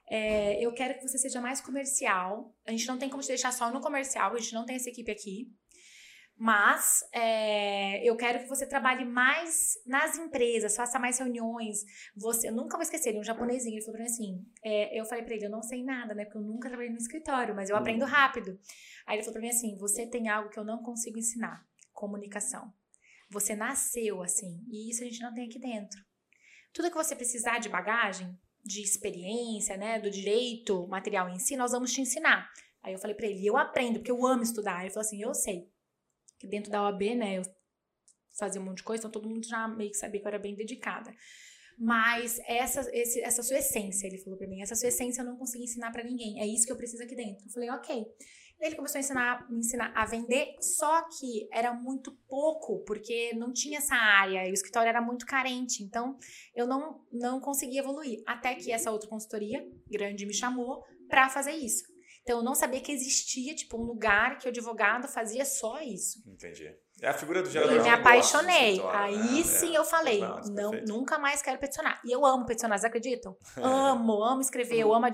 [0.09, 2.53] é, Eu quero que você seja mais comercial.
[2.67, 4.89] A gente não tem como te deixar só no comercial, a gente não tem essa
[4.89, 5.47] equipe aqui.
[6.37, 11.77] Mas é, eu quero que você trabalhe mais nas empresas, faça mais reuniões.
[12.13, 15.05] Você, eu nunca vou esquecer, é um japonesinho, ele falou pra mim assim: é, eu
[15.05, 16.25] falei pra ele, eu não sei nada, né?
[16.25, 18.09] Porque eu nunca trabalhei no escritório, mas eu aprendo Uhum.
[18.11, 18.59] rápido.
[19.07, 22.73] Aí ele falou pra mim assim: você tem algo que eu não consigo ensinar: comunicação.
[23.35, 25.99] Você nasceu assim, e isso a gente não tem aqui dentro.
[26.73, 28.33] Tudo que você precisar de bagagem,
[28.63, 32.49] de experiência, né, do direito material em si, nós vamos te ensinar.
[32.81, 34.81] Aí eu falei pra ele, eu aprendo, porque eu amo estudar.
[34.81, 35.69] Ele falou assim, eu sei.
[36.39, 37.41] Que dentro da OAB, né, eu
[38.39, 40.39] fazia um monte de coisa, então todo mundo já meio que sabia que eu era
[40.39, 41.13] bem dedicada.
[41.77, 45.35] Mas essa, esse, essa sua essência, ele falou pra mim, essa sua essência eu não
[45.35, 46.39] consigo ensinar pra ninguém.
[46.39, 47.45] É isso que eu preciso aqui dentro.
[47.45, 48.05] Eu falei, ok.
[48.59, 53.51] Ele começou a ensinar, me ensinar a vender, só que era muito pouco, porque não
[53.51, 55.83] tinha essa área e o escritório era muito carente.
[55.83, 56.17] Então,
[56.55, 58.23] eu não, não conseguia evoluir.
[58.25, 61.83] Até que essa outra consultoria grande me chamou pra fazer isso.
[62.21, 66.23] Então, eu não sabia que existia, tipo, um lugar que o advogado fazia só isso.
[66.27, 66.75] Entendi.
[67.01, 68.71] É a figura do gerador me negócios no apaixonei.
[68.73, 69.43] escritório, Aí né?
[69.43, 69.79] sim É.
[69.79, 70.93] eu falei, Não, isso não, perfeito.
[70.93, 71.99] nunca mais quero peticionar.
[72.05, 73.35] E eu amo peticionar, vocês acreditam?
[73.61, 75.09] amo, amo escrever, eu amo a,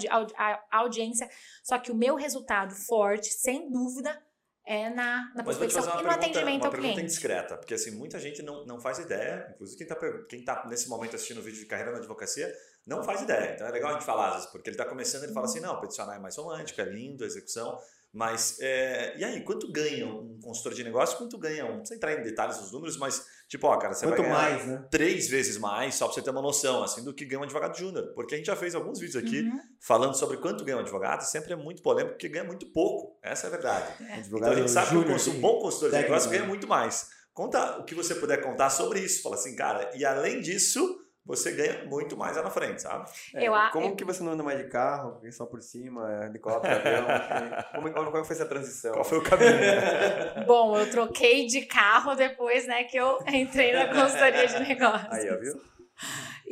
[0.72, 1.28] a audiência.
[1.64, 4.22] Só que o meu resultado forte, sem dúvida,
[4.64, 7.02] é na, na prospecção uma e no pergunta, atendimento uma ao pergunta cliente.
[7.02, 10.88] indiscreta, porque assim, muita gente não, não faz ideia, inclusive quem está quem tá nesse
[10.88, 12.54] momento assistindo o vídeo de carreira na advocacia,
[12.86, 13.56] não faz ideia.
[13.56, 15.60] Então é legal a gente falar, às vezes, porque ele está começando, ele fala assim,
[15.60, 17.76] não, peticionar é mais romântico, é lindo, a execução,
[18.14, 21.95] mas é, e aí, quanto ganha um consultor de negócio, quanto ganha um, não precisa
[21.95, 24.86] entrar em detalhes dos números, mas tipo, ó, cara, você Quanto vai ganhar mais, né?
[24.89, 27.78] três vezes mais, só para você ter uma noção, assim, do que ganha um advogado
[27.78, 28.14] júnior.
[28.16, 29.59] Porque a gente já fez alguns vídeos aqui Uhum.
[29.80, 33.20] falando sobre quanto ganha um advogado, sempre é muito polêmico, porque ganha muito pouco.
[33.22, 34.03] Essa é a verdade.
[34.09, 34.20] É.
[34.20, 34.95] Então a gente sabe que
[35.30, 36.38] um bom consultor de negócio né?
[36.38, 37.09] ganha muito mais.
[37.34, 39.22] Conta o que você puder contar sobre isso.
[39.22, 43.09] Fala assim, cara, e além disso, você ganha muito mais lá na frente, sabe?
[43.36, 46.26] É, Eu como eu- que você não anda mais de carro, só por cima, é,
[46.28, 47.05] helicóptero, avião?
[47.76, 48.91] como, como, como foi essa transição?
[48.93, 49.51] Qual foi o caminho?
[50.47, 55.11] Bom, eu troquei de carro depois, né, que eu entrei na consultoria de negócios.
[55.11, 55.61] Aí, ó, viu?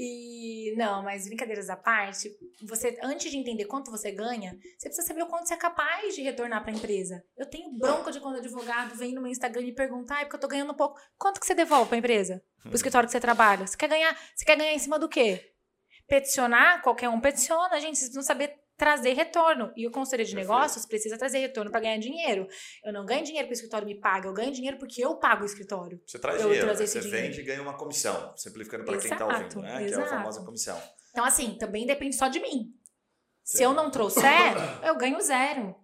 [0.01, 2.31] E não, mas brincadeiras à parte,
[2.63, 6.15] você antes de entender quanto você ganha, você precisa saber o quanto você é capaz
[6.15, 7.21] de retornar para a empresa.
[7.35, 10.23] Eu tenho bronca de quando o advogado vem no meu Instagram e pergunta, ah, é
[10.23, 10.97] porque eu tô ganhando pouco.
[11.17, 12.41] Quanto que você devolve para a empresa?
[12.61, 13.67] Pro escritório que você trabalha?
[13.67, 14.17] Você quer ganhar?
[14.33, 15.51] Você quer ganhar em cima do quê?
[16.07, 19.71] Peticionar, qualquer um peticiona, gente, vocês precisam saber trazer retorno.
[19.75, 20.51] E o consultoria de Perfeito.
[20.51, 22.47] negócios precisa trazer retorno para ganhar dinheiro.
[22.83, 25.43] Eu não ganho dinheiro porque o escritório me paga, eu ganho dinheiro porque eu pago
[25.43, 26.01] o escritório.
[26.07, 26.73] Você traz Eu dinheiro, né?
[26.75, 27.23] você dinheiro.
[27.27, 29.69] vende e ganha uma comissão, simplificando para quem está Exato, ouvindo, né?
[29.77, 30.09] Que é a exato.
[30.09, 30.81] famosa comissão.
[31.11, 32.73] Então, assim, também depende só de mim.
[33.43, 33.63] Se Sim.
[33.65, 34.23] eu não trouxer,
[34.85, 35.75] eu ganho zero.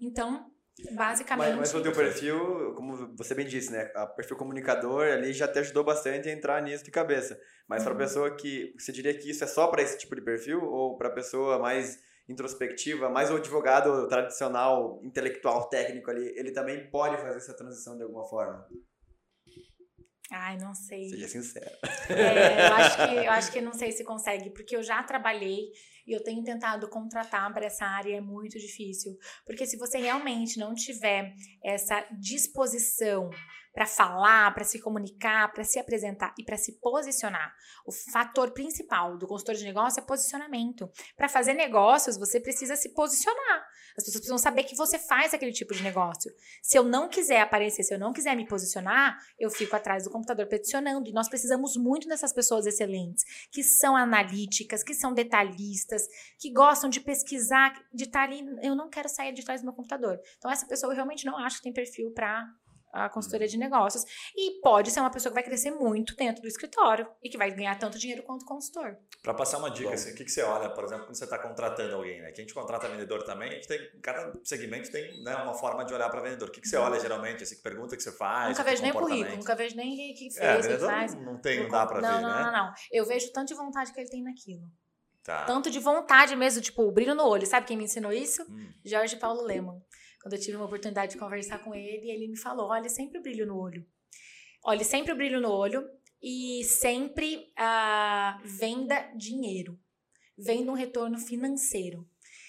[0.00, 0.50] Então,
[0.94, 1.50] basicamente.
[1.50, 3.90] Mas, mas o teu perfil, como você bem disse, né?
[3.96, 7.38] O perfil comunicador ali já te ajudou bastante a entrar nisso de cabeça.
[7.68, 7.98] Mas para Uhum.
[7.98, 8.74] pessoa que.
[8.78, 10.62] Você diria que isso é só para esse tipo de perfil?
[10.64, 11.98] Ou para pessoa mais
[12.28, 18.02] introspectiva, mais o advogado tradicional, intelectual, técnico ali, ele também pode fazer essa transição de
[18.02, 18.66] alguma forma?
[20.30, 21.08] Ai, não sei.
[21.08, 21.70] Seja sincero.
[22.10, 25.70] É, eu, acho que, eu acho que não sei se consegue, porque eu já trabalhei
[26.06, 29.12] e eu tenho tentado contratar para essa área, é muito difícil.
[29.44, 31.32] Porque se você realmente não tiver
[31.64, 33.30] essa disposição
[33.76, 37.54] para falar, para se comunicar, para se apresentar e para se posicionar,
[37.84, 40.90] o fator principal do consultor de negócio é posicionamento.
[41.14, 43.66] Para fazer negócios, você precisa se posicionar.
[43.94, 46.32] As pessoas precisam saber que você faz aquele tipo de negócio.
[46.62, 50.10] Se eu não quiser aparecer, se eu não quiser me posicionar, eu fico atrás do
[50.10, 51.10] computador peticionando.
[51.10, 56.08] E nós precisamos muito dessas pessoas excelentes, que são analíticas, que são detalhistas,
[56.38, 58.42] que gostam de pesquisar, de estar ali.
[58.62, 60.18] Eu não quero sair de trás do meu computador.
[60.38, 62.50] Então, essa pessoa eu realmente não acho que tem perfil para
[63.04, 64.04] a consultoria de negócios.
[64.34, 67.50] E pode ser uma pessoa que vai crescer muito dentro do escritório e que vai
[67.50, 68.96] ganhar tanto dinheiro quanto o consultor.
[69.22, 71.38] Para passar uma dica, assim, o que, que você olha, por exemplo, quando você está
[71.38, 72.32] contratando alguém, né?
[72.32, 75.84] Que a gente contrata vendedor também, a gente tem, cada segmento tem né, uma forma
[75.84, 76.48] de olhar para vendedor.
[76.48, 77.42] O que, que você olha geralmente?
[77.42, 78.50] Assim, que pergunta que você faz?
[78.50, 80.62] nunca que vejo nem currículo, nunca vejo nem o que, que fez, É, o que
[80.62, 81.14] vendedor faz.
[81.14, 82.42] não, não tem, não dá para não, ver, não, né?
[82.44, 82.72] não, não.
[82.90, 84.62] Eu vejo tanto de vontade que ele tem naquilo.
[85.26, 85.44] Tá.
[85.44, 87.44] Tanto de vontade mesmo, tipo, o brilho no olho.
[87.44, 88.42] Sabe quem me ensinou isso?
[88.48, 89.82] Hum, Jorge Paulo Leman.
[90.26, 93.22] Quando eu tive uma oportunidade de conversar com ele, ele me falou: olha sempre o
[93.22, 93.86] brilho no olho.
[94.64, 95.88] Olhe sempre o brilho no olho
[96.20, 99.78] e sempre ah, venda dinheiro.
[100.36, 102.04] Venda um retorno financeiro.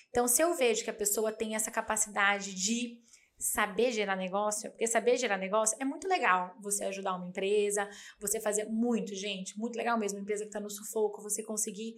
[0.10, 3.00] Então, se eu vejo que a pessoa tem essa capacidade de
[3.38, 6.56] saber gerar negócio, porque saber gerar negócio é muito legal.
[6.64, 7.88] Você ajudar uma empresa,
[8.20, 10.18] você fazer muito, gente, muito legal mesmo.
[10.18, 11.94] Uma empresa que está no sufoco, você conseguir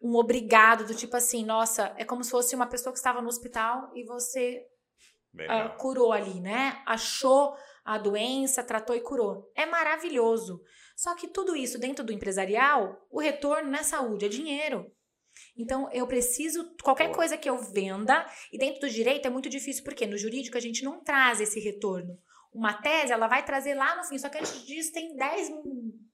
[0.00, 3.26] um obrigado do tipo assim, nossa, é como se fosse uma pessoa que estava no
[3.26, 4.64] hospital e você
[5.36, 5.76] legal.
[5.76, 6.82] curou ali, né?
[6.86, 9.50] Achou a doença, tratou e curou.
[9.54, 10.60] É maravilhoso.
[10.96, 14.90] Só que tudo isso dentro do empresarial, o retorno é saúde, é dinheiro.
[15.56, 19.84] Então, eu preciso, qualquer coisa que eu venda, e dentro do direito é muito difícil,
[19.84, 22.18] porque no jurídico a gente não traz esse retorno.
[22.52, 24.18] uma tese, ela vai trazer lá no fim.
[24.18, 25.50] Só que antes disso tem 10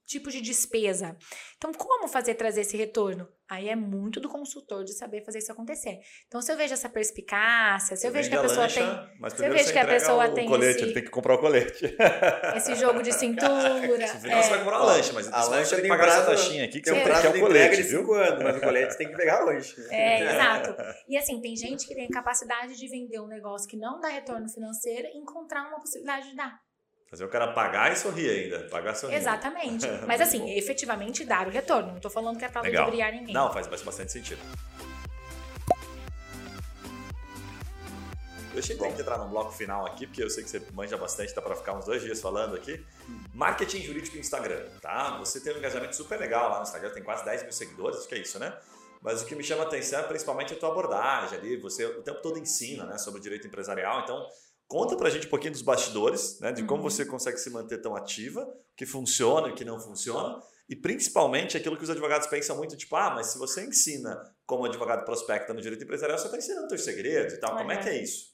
[0.06, 1.16] tipos de despesa.
[1.56, 3.28] Então, como fazer trazer esse retorno?
[3.48, 5.98] Aí é muito do consultor de saber fazer isso acontecer.
[6.26, 9.20] Então, se eu vejo essa perspicácia, se eu vejo que a pessoa lancha, tem.
[9.20, 10.48] Mas se eu vejo que a pessoa o tem.
[10.48, 11.84] colete, esse, ele tem que comprar o colete.
[12.56, 14.08] Esse jogo de cintura.
[14.08, 16.26] Final é, você vai comprar a lancha, mas A lancha você tem que pagar essa
[16.26, 18.00] taxinha aqui que Tem você um prazo é de o colete, de viu?
[18.00, 19.74] 5 anos, mas o colete você tem que pegar hoje.
[19.90, 20.76] É, exato.
[21.08, 24.48] E assim, tem gente que tem capacidade de vender um negócio que não dá retorno
[24.48, 26.58] financeiro e encontrar uma possibilidade de dar.
[27.12, 28.60] Fazer o cara pagar e sorrir ainda.
[28.70, 29.16] Pagar e sorrir.
[29.16, 29.86] Exatamente.
[30.08, 31.92] Mas assim, efetivamente dar o retorno.
[31.92, 32.86] Não tô falando que é Legal.
[32.86, 33.34] ludibriar ninguém.
[33.34, 34.40] Não, faz bastante sentido.
[38.54, 41.34] Deixa eu então entrar no bloco final aqui, porque eu sei que você manja bastante,
[41.34, 42.82] dá para ficar uns dois dias falando aqui.
[43.34, 45.18] Marketing jurídico no Instagram, tá?
[45.18, 48.08] Você tem um engajamento super legal lá no Instagram, tem quase 10 mil seguidores, acho
[48.08, 48.56] que é isso, né?
[49.02, 52.02] Mas o que me chama a atenção é principalmente a tua abordagem ali, você o
[52.02, 54.26] tempo todo ensina né, sobre o direito empresarial, então
[54.72, 56.50] conta pra gente um pouquinho dos bastidores, né?
[56.50, 56.88] De como Uhum.
[56.90, 60.74] você consegue se manter tão ativa, o que funciona e o que não funciona, e
[60.74, 65.04] principalmente aquilo que os advogados pensam muito, tipo, ah, mas se você ensina como advogado
[65.04, 67.54] prospecta no direito empresarial, você está ensinando teus segredos e tal.
[67.54, 68.32] Como é que é isso?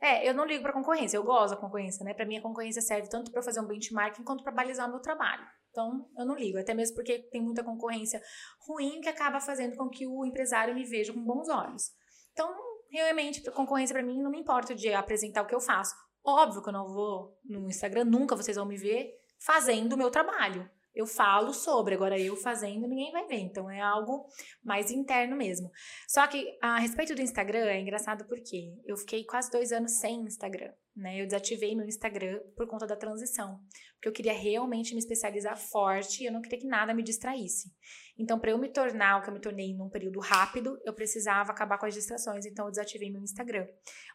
[0.00, 2.14] É, eu não ligo pra concorrência, eu gosto da concorrência, né?
[2.14, 5.00] Pra mim a concorrência serve tanto pra fazer um benchmarking quanto pra balizar o meu
[5.00, 5.44] trabalho.
[5.70, 8.20] Então, eu não ligo, até mesmo porque tem muita concorrência
[8.68, 11.90] ruim que acaba fazendo com que o empresário me veja com bons olhos.
[12.32, 12.52] Então,
[12.92, 15.94] realmente, concorrência pra mim não me importa de apresentar o que eu faço.
[16.24, 20.10] Óbvio que eu não vou no Instagram, nunca vocês vão me ver fazendo o meu
[20.10, 20.70] trabalho.
[20.94, 23.38] Eu falo sobre, agora eu fazendo, ninguém vai ver.
[23.38, 24.26] Então é algo
[24.62, 25.70] mais interno mesmo.
[26.06, 30.20] Só que a respeito do Instagram é engraçado porque eu fiquei quase dois anos sem
[30.20, 31.20] Instagram, né?
[31.20, 33.58] Eu desativei meu Instagram por conta da transição,
[33.94, 37.72] porque eu queria realmente me especializar forte e eu não queria que nada me distraísse.
[38.18, 41.50] Então, para eu me tornar o que eu me tornei num período rápido, eu precisava
[41.50, 43.66] acabar com as distrações, então eu desativei meu Instagram.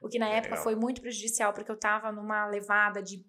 [0.01, 0.63] O que na época Legal.
[0.63, 3.25] foi muito prejudicial, porque eu tava numa levada de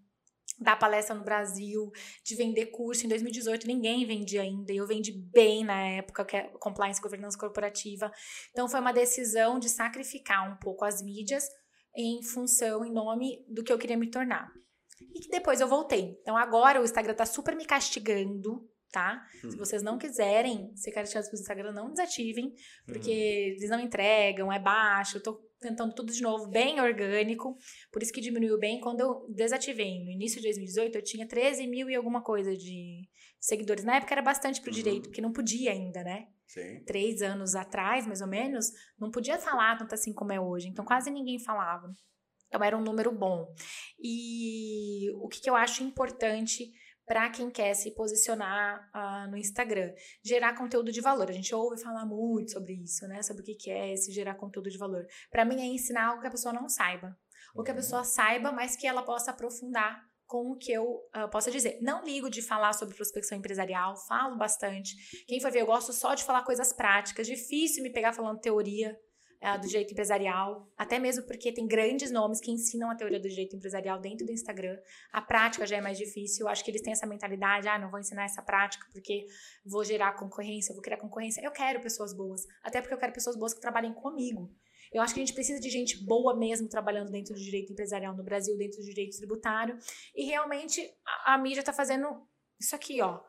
[0.61, 1.91] dar palestra no Brasil,
[2.25, 3.07] de vender curso.
[3.07, 7.39] Em 2018 ninguém vendia ainda, e eu vendi bem na época, que é compliance governança
[7.39, 8.11] corporativa.
[8.51, 11.45] Então foi uma decisão de sacrificar um pouco as mídias
[11.97, 14.53] em função, em nome do que eu queria me tornar.
[15.15, 16.19] E que depois eu voltei.
[16.23, 19.27] Então agora o Instagram tá super me castigando, tá?
[19.41, 22.55] Se vocês não quiserem ser castigados pelo Instagram, não desativem,
[22.87, 25.19] porque eles não entregam, é baixo.
[25.19, 27.57] Eu tô tentando tudo de novo, bem orgânico.
[27.93, 28.81] Por isso que diminuiu bem.
[28.81, 33.09] Quando eu desativei no início de 2018, eu tinha 13 mil e alguma coisa de
[33.41, 33.85] seguidores.
[33.85, 34.77] Na época era bastante pro Uhum.
[34.77, 36.29] direito, porque não podia ainda, né?
[36.47, 36.83] Sim.
[36.85, 40.69] Três anos atrás, mais ou menos, não podia falar tanto assim como é hoje.
[40.69, 41.93] Então quase ninguém falava.
[42.47, 43.53] Então era um número bom.
[44.03, 46.73] E o que, que eu acho importante
[47.09, 49.93] para quem quer se posicionar ah, no Instagram?
[50.23, 51.31] Gerar conteúdo de valor.
[51.31, 53.23] A gente ouve falar muito sobre isso, né?
[53.23, 55.07] Sobre o que, que é esse gerar conteúdo de valor.
[55.31, 57.17] Para mim é ensinar algo que a pessoa não saiba.
[57.55, 61.27] Ou que a pessoa saiba, mas que ela possa aprofundar com o que eu ah,
[61.27, 61.79] possa dizer.
[61.81, 64.95] Não ligo de falar sobre prospecção empresarial, falo bastante.
[65.27, 67.27] Quem for ver, eu gosto só de falar coisas práticas.
[67.27, 68.97] Difícil me pegar falando teoria
[69.41, 73.29] ah, do direito empresarial, até mesmo porque tem grandes nomes que ensinam a teoria do
[73.29, 74.77] direito empresarial dentro do Instagram.
[75.13, 76.49] A prática já é mais difícil.
[76.49, 79.27] Acho que eles têm essa mentalidade: ah, não vou ensinar essa prática porque
[79.65, 81.41] vou gerar concorrência, vou criar concorrência.
[81.41, 84.51] Eu quero pessoas boas, até porque eu quero pessoas boas que trabalhem comigo.
[84.93, 88.17] Eu acho que a gente precisa de gente boa mesmo trabalhando dentro do direito empresarial
[88.17, 89.79] no Brasil, dentro do direito tributário.
[90.17, 90.81] E realmente
[91.25, 92.27] a, a mídia tá fazendo
[92.59, 93.21] isso aqui, ó.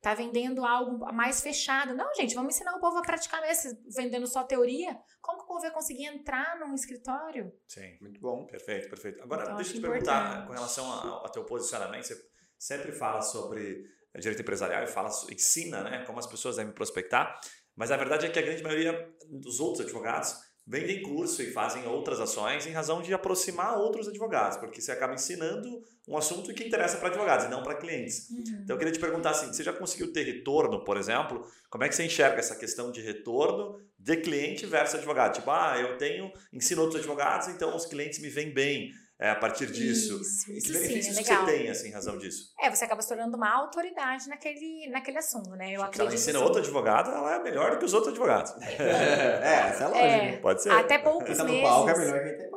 [0.00, 1.92] Tá vendendo algo mais fechado.
[1.94, 4.96] Não, gente, vamos ensinar o povo a praticar mesmo, vendendo só teoria.
[5.20, 7.52] Como que o povo vai conseguir entrar num escritório?
[7.66, 7.98] Sim.
[8.00, 8.46] Muito bom.
[8.46, 9.20] Perfeito, perfeito.
[9.22, 10.46] Agora, Então, deixa eu te perguntar importante.
[10.46, 12.04] com relação a- ao teu posicionamento.
[12.04, 12.16] Você
[12.56, 13.84] sempre fala sobre
[14.16, 17.38] direito empresarial e fala, ensina né, como as pessoas devem prospectar,
[17.76, 20.34] mas a verdade é que a grande maioria dos outros advogados
[20.68, 25.14] vendem curso e fazem outras ações em razão de aproximar outros advogados, porque você acaba
[25.14, 28.30] ensinando um assunto que interessa para advogados e não para clientes.
[28.30, 31.42] Então eu queria te perguntar assim, você já conseguiu ter retorno, por exemplo?
[31.70, 35.36] Como é que você enxerga essa questão de retorno de cliente versus advogado?
[35.36, 39.34] Tipo, ah, eu tenho, ensino outros advogados, então os clientes me veem bem é, a
[39.34, 40.20] partir disso.
[40.20, 41.44] Isso, E isso que sim, benefícios é que legal.
[41.46, 42.52] você tem, assim, em razão disso?
[42.60, 45.66] É, você acaba se tornando uma autoridade naquele, naquele assunto, né?
[45.66, 46.14] Eu Se ela acredito.
[46.14, 46.44] ensina sim.
[46.44, 48.52] outro advogado, ela é melhor do que os outros advogados.
[48.78, 50.06] É, essa é lógica.
[50.06, 50.70] É, Pode ser.
[50.70, 51.60] até poucos Quem tá meses.
[51.62, 52.48] no palco é melhor que quem.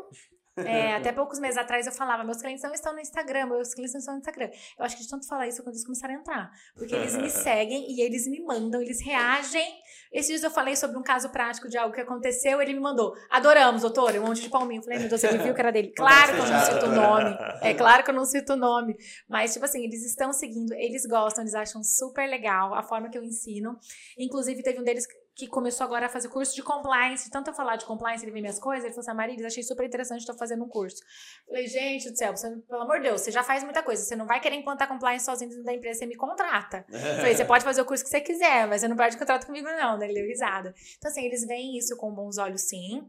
[0.58, 3.94] É, até poucos meses atrás eu falava, meus clientes não estão no Instagram, meus clientes
[3.94, 4.50] não estão no Instagram.
[4.78, 6.52] Eu acho que de tanto falar isso quando eles começaram a entrar.
[6.76, 9.66] Porque eles me seguem e eles me mandam, eles reagem.
[10.12, 13.14] Esses dias eu falei sobre um caso prático de algo que aconteceu, ele me mandou,
[13.30, 14.80] adoramos, doutor, um monte de palminho.
[14.80, 15.94] Eu falei, meu Deus, ele viu que era dele.
[16.02, 17.38] Claro que eu não cito o nome.
[17.62, 18.98] É claro que eu não cito o nome.
[19.30, 23.18] Mas, tipo assim, eles estão seguindo, eles gostam, eles acham super legal a forma que
[23.18, 23.78] eu ensino.
[24.18, 27.30] Inclusive, teve um deles que começou agora a fazer curso de compliance.
[27.30, 29.86] Tanto eu falar de compliance, ele vê minhas coisas, ele falou assim, Marilis, achei super
[29.86, 31.02] interessante, tô fazendo um curso.
[31.48, 34.16] Falei, gente do céu, você, pelo amor de Deus, você já faz muita coisa, você
[34.16, 36.86] não vai querer implantar compliance sozinho dentro da empresa, você me contrata.
[36.90, 39.68] Falei, você pode fazer o curso que você quiser, mas você não perde contrato comigo
[39.68, 40.06] não, né?
[40.06, 40.74] Ele deu risada.
[40.98, 43.08] Então, assim, eles veem isso com bons olhos, sim.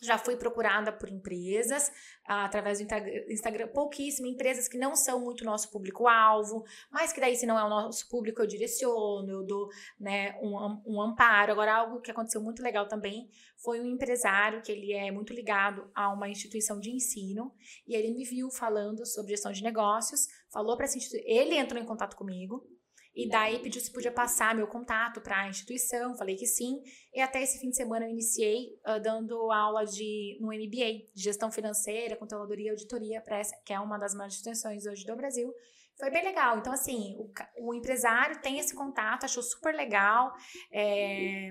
[0.00, 1.92] Já fui procurada por empresas
[2.26, 2.86] ah, através do
[3.30, 7.64] Instagram, pouquíssimas empresas que não são muito nosso público-alvo, mas que daí, se não é
[7.64, 11.52] o nosso público, eu direciono, eu dou né, um, um amparo.
[11.52, 15.90] Agora, algo que aconteceu muito legal também foi um empresário que ele é muito ligado
[15.94, 17.52] a uma instituição de ensino
[17.86, 21.80] e ele me viu falando sobre gestão de negócios, falou para essa instituição, ele entrou
[21.80, 22.66] em contato comigo
[23.14, 26.80] e daí pediu se podia passar meu contato para a instituição, falei que sim.
[27.12, 31.22] E até esse fim de semana eu iniciei uh, dando aula de no MBA, de
[31.22, 35.16] gestão financeira, controladoria e auditoria para essa, que é uma das maiores instituições hoje do
[35.16, 35.52] Brasil.
[35.98, 36.58] Foi bem legal.
[36.58, 37.30] Então, assim, o,
[37.68, 40.32] o empresário tem esse contato, achou super legal.
[40.72, 41.50] É,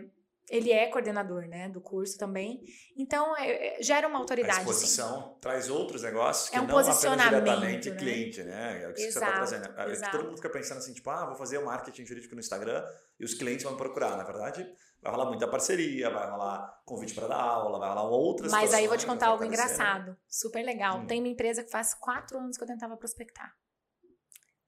[0.49, 2.61] ele é coordenador, né, do curso também.
[2.97, 4.59] Então, é, é gera uma autoridade.
[4.59, 5.39] A exposição sim.
[5.39, 7.95] traz outros negócios que é um não apenas diretamente né?
[7.97, 8.83] cliente, né?
[8.83, 9.79] É o que exato, você está trazendo.
[9.79, 12.41] É, é todo mundo fica pensando assim, tipo, ah, vou fazer o marketing jurídico no
[12.41, 12.83] Instagram
[13.19, 14.17] e os clientes vão me procurar.
[14.17, 14.67] Na verdade,
[15.01, 18.85] vai rolar muita parceria, vai rolar convite para dar aula, vai rolar outras Mas aí
[18.85, 20.99] eu vou te contar algo engraçado, super legal.
[20.99, 21.05] Hum.
[21.05, 23.53] Tem uma empresa que faz quatro anos que eu tentava prospectar.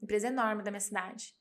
[0.02, 1.41] Empresa enorme da minha cidade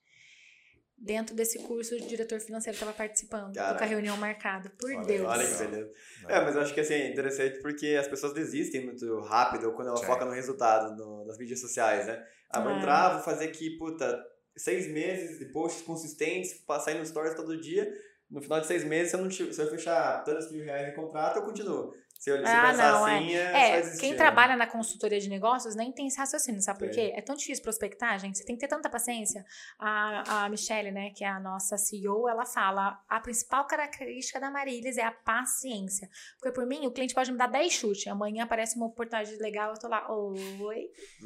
[1.00, 3.78] dentro desse curso, o diretor financeiro estava participando, Caraca.
[3.78, 4.70] com a reunião marcada.
[4.78, 5.26] Por olha, Deus.
[5.26, 5.92] Olha que beleza.
[6.28, 9.88] É, mas eu acho que assim, é interessante porque as pessoas desistem muito rápido quando
[9.88, 10.04] ela Sim.
[10.04, 12.22] foca no resultado no, nas mídias sociais, né?
[12.50, 12.76] Ah, vou é.
[12.76, 14.22] entrar, vou fazer aqui, puta,
[14.56, 17.90] seis meses de posts consistentes, passar no stories todo dia.
[18.30, 20.94] No final de seis meses, se eu, não, se eu fechar tantos mil reais em
[20.94, 21.92] contrato, eu continuo.
[22.20, 23.78] Se eu ah, não, assim, é.
[23.78, 27.14] é quem trabalha na consultoria de negócios nem tem esse raciocínio, sabe por quê?
[27.16, 28.36] É tão difícil prospectar, gente.
[28.36, 29.42] Você tem que ter tanta paciência.
[29.78, 34.50] A, a Michelle, né, que é a nossa CEO, ela fala: a principal característica da
[34.50, 36.10] Marilis é a paciência.
[36.38, 38.06] Porque por mim, o cliente pode me dar 10 chutes.
[38.06, 40.90] Amanhã aparece uma oportunidade legal, eu tô lá, oi.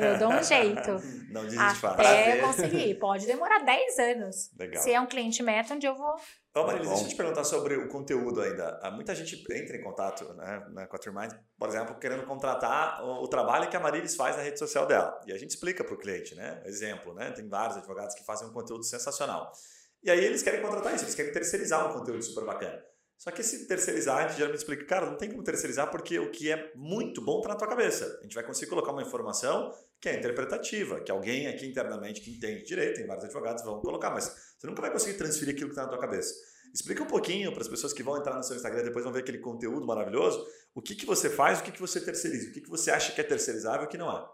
[0.00, 0.90] eu dou um jeito.
[1.30, 2.00] Não desiste fácil.
[2.00, 2.98] Até conseguir.
[2.98, 4.50] Pode demorar 10 anos.
[4.58, 4.82] Legal.
[4.82, 6.16] Se é um cliente meta, onde eu vou
[6.56, 8.80] Ô, Marilis, deixa eu te perguntar sobre o conteúdo ainda.
[8.82, 13.24] Ah, muita gente entra em contato né, com a Trimind, por exemplo, querendo contratar o,
[13.24, 15.20] o, trabalho que a Marilis faz na rede social dela.
[15.26, 16.62] E a gente explica para o cliente, né?
[16.64, 17.30] Exemplo, né?
[17.32, 19.52] Tem vários advogados que fazem um conteúdo sensacional.
[20.02, 22.82] E aí eles querem contratar isso, eles querem terceirizar um conteúdo super bacana.
[23.18, 26.30] Só que esse terceirizar, a gente geralmente explica, cara, não tem como terceirizar porque o
[26.30, 28.18] que é muito bom está na tua cabeça.
[28.20, 32.30] A gente vai conseguir colocar uma informação que é interpretativa, que alguém aqui internamente que
[32.30, 35.72] entende direito, tem vários advogados vão colocar, mas você nunca vai conseguir transferir aquilo que
[35.72, 36.34] está na tua cabeça.
[36.74, 39.12] Explica um pouquinho para as pessoas que vão entrar no seu Instagram e depois vão
[39.12, 42.52] ver aquele conteúdo maravilhoso, o que, que você faz, o que, que você terceiriza, o
[42.52, 44.26] que, que você acha que é terceirizável e o que não é.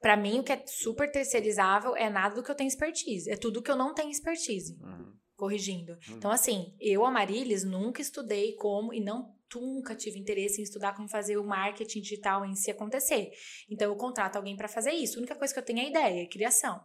[0.00, 3.36] Para mim, o que é super terceirizável é nada do que eu tenho expertise, é
[3.36, 4.76] tudo que eu não tenho expertise.
[4.82, 5.94] Uhum corrigindo.
[5.94, 6.16] Hum.
[6.16, 10.94] Então, assim, eu, a Marilis, nunca estudei como e não nunca tive interesse em estudar
[10.94, 13.32] como fazer o marketing digital em si acontecer.
[13.68, 15.16] Então, eu contrato alguém para fazer isso.
[15.16, 16.80] A única coisa que eu tenho é ideia, é criação.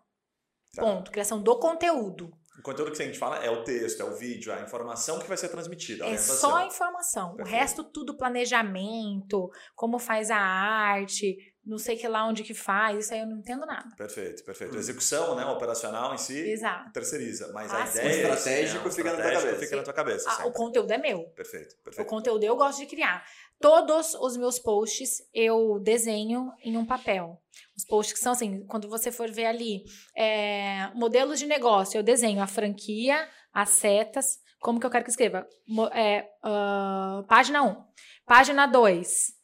[0.73, 0.81] Tá.
[0.81, 1.11] Ponto.
[1.11, 2.31] Criação do conteúdo.
[2.57, 5.19] O conteúdo que a gente fala é o texto, é o vídeo, é a informação
[5.19, 6.05] que vai ser transmitida.
[6.05, 7.35] É só a informação.
[7.35, 7.47] Perfeito.
[7.47, 13.05] O resto, tudo planejamento, como faz a arte, não sei que lá onde que faz,
[13.05, 13.95] isso aí eu não entendo nada.
[13.95, 14.75] Perfeito, perfeito.
[14.75, 14.79] Hum.
[14.79, 16.91] Execução, né, operacional em si, Exato.
[16.91, 19.59] terceiriza, mas ah, a ideia o estratégico, é, fica, na tua cabeça.
[19.59, 20.29] fica na tua cabeça.
[20.29, 21.23] Ah, o conteúdo é meu.
[21.35, 22.07] Perfeito, perfeito.
[22.07, 23.25] O conteúdo eu gosto de criar.
[23.59, 27.41] Todos os meus posts eu desenho em um papel.
[27.75, 29.83] Os posts que são assim, quando você for ver ali,
[30.15, 35.11] é, modelos de negócio, eu desenho a franquia, as setas, como que eu quero que
[35.11, 35.47] escreva?
[35.93, 37.83] É, uh, página 1.
[38.25, 39.34] Página 2,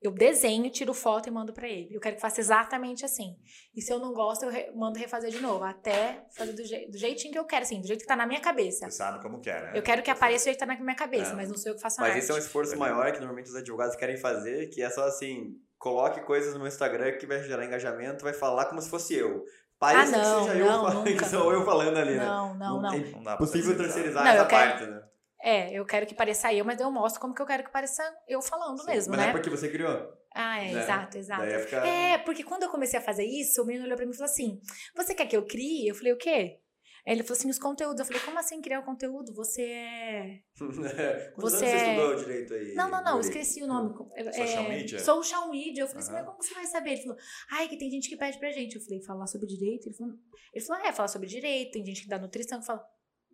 [0.00, 1.88] eu desenho, tiro foto e mando para ele.
[1.92, 3.36] Eu quero que faça exatamente assim.
[3.74, 6.86] E se eu não gosto, eu re mando refazer de novo, até fazer do, je
[6.88, 8.88] do, jeitinho que eu quero, assim, do jeito que tá na minha cabeça.
[8.88, 9.72] Você sabe como quer, né?
[9.74, 11.34] Eu quero que apareça do jeito que tá na minha cabeça, é.
[11.34, 12.22] mas não sou eu que faço a Mas arte.
[12.22, 15.56] esse é um esforço maior que normalmente os advogados querem fazer, que é só assim,
[15.78, 19.44] coloque coisas no meu Instagram que vai gerar engajamento, vai falar como se fosse eu.
[19.80, 22.24] Parece ah, não, que seja não, eu falando, que sou eu falando ali, né?
[22.24, 23.32] Não, não, não.
[23.32, 24.48] É possível terceirizar essa quero...
[24.48, 25.02] parte, né?
[25.40, 28.02] É, eu quero que pareça eu, mas eu mostro como que eu quero que pareça
[28.26, 29.26] eu falando Sim, mesmo, mas né?
[29.26, 30.12] Mas é porque você criou.
[30.34, 30.82] Ah, é, né?
[30.82, 31.60] exato, exato.
[31.60, 31.86] Ficar...
[31.86, 34.30] É, porque quando eu comecei a fazer isso, o menino olhou pra mim e falou
[34.30, 34.60] assim:
[34.96, 35.88] Você quer que eu crie?
[35.88, 36.60] Eu falei, o quê?
[37.08, 38.00] Aí ele falou assim, os conteúdos.
[38.00, 39.32] Eu falei, como assim criar o conteúdo?
[39.34, 40.40] Você é.
[41.36, 41.76] você é...
[41.76, 42.74] estudou direito aí?
[42.74, 43.94] Não, não, não, esqueci o nome.
[44.14, 44.30] É...
[44.30, 44.98] Social media?
[44.98, 45.82] Social media.
[45.84, 46.90] Eu falei assim, mas como você vai saber?
[46.90, 47.16] Ele falou,
[47.50, 48.76] ai, que tem gente que pede pra gente.
[48.76, 49.86] Eu falei, falar sobre direito?
[49.88, 50.14] Ele falou,
[50.52, 52.84] ele falou é, falar sobre direito, tem gente que dá nutrição, que fala.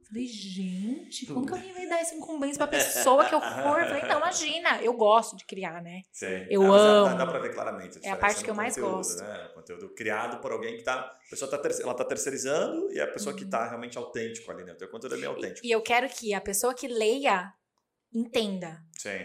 [0.07, 3.81] Falei, gente, como que alguém vai dar essa incumbência pra pessoa que eu for?
[3.81, 6.03] Eu falei, não, imagina, eu gosto de criar, né?
[6.13, 6.47] Sim.
[6.51, 7.19] Eu Ah, mas dá- amo.
[7.19, 7.99] Dá, pra ver claramente.
[8.03, 9.23] É a parte que eu mais conteúdo, gosto.
[9.23, 9.47] Né?
[9.51, 10.95] O conteúdo criado por alguém que tá.
[11.01, 13.39] A pessoa tá, ela tá terceirizando e a pessoa Uhum.
[13.39, 14.73] que tá realmente autêntico ali, né?
[14.73, 15.67] O teu conteúdo é bem autêntico.
[15.67, 17.53] E eu quero que a pessoa que leia
[18.13, 18.83] entenda.
[18.99, 19.25] Sim.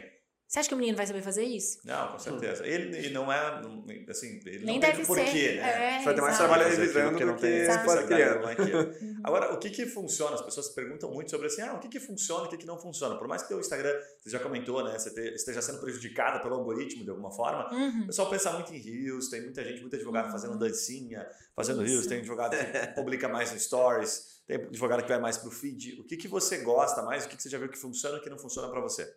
[0.49, 1.77] Você acha que o menino vai saber fazer isso?
[1.83, 2.65] Não, com certeza.
[2.65, 3.61] Ele, e não é.
[3.61, 5.55] não- Assim, ele Nem não tem deve porquê, ser.
[5.57, 5.99] né?
[5.99, 8.41] É, Vai ter mais trabalho revisando aquilo que do não que tem criando.
[8.41, 8.49] não.
[9.09, 9.21] Uhum.
[9.23, 10.33] Agora, o que que funciona?
[10.33, 12.79] As pessoas perguntam muito sobre assim, ah, o que que funciona, o que que não
[12.79, 13.15] funciona.
[13.15, 16.55] Por mais que teu Instagram, você já comentou, né, você te- esteja sendo prejudicada pelo
[16.55, 18.03] algoritmo de alguma forma, Uhum.
[18.03, 22.07] o pessoal pensa muito em Reels, tem muita gente, muito advogado fazendo dancinha, fazendo Reels,
[22.07, 22.55] tem advogado que
[22.95, 25.99] publica mais no Stories, tem advogado que vai mais pro feed.
[25.99, 27.25] O que que você gosta mais?
[27.25, 29.13] O que que você já viu que funciona e o que não funciona para você?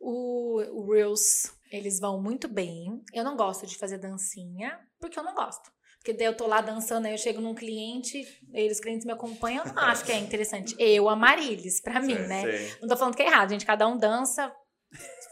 [0.00, 3.02] O, o Reels, eles vão muito bem.
[3.12, 5.70] Eu não gosto de fazer dancinha, porque eu não gosto.
[5.98, 8.24] Porque daí eu tô lá dançando, aí eu chego num cliente,
[8.54, 10.74] eles clientes me acompanham, eu não acho que é interessante.
[10.78, 12.50] Eu, Amarilis, pra mim, Sim, né?
[12.58, 12.76] Sim.
[12.80, 13.66] Não tô falando que é errado, gente.
[13.66, 14.50] Cada um dança,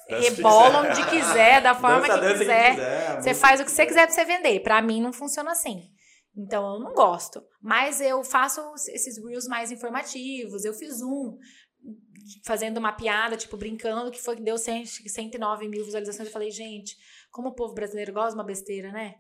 [0.07, 0.91] que rebola quiser.
[0.91, 2.71] onde quiser, da forma Dança, que dança quiser.
[2.75, 4.61] quiser, Você faz o que você quiser pra você vender.
[4.61, 5.81] Pra mim não funciona assim.
[6.37, 7.43] Então eu não gosto.
[7.62, 8.61] Mas eu faço
[8.93, 10.64] esses reels mais informativos.
[10.66, 11.37] Eu fiz um
[12.45, 16.29] fazendo uma piada, tipo, brincando, que foi que deu 100, 109 mil visualizações.
[16.29, 16.97] Eu falei, gente,
[17.31, 19.16] como o povo brasileiro gosta de uma besteira, né?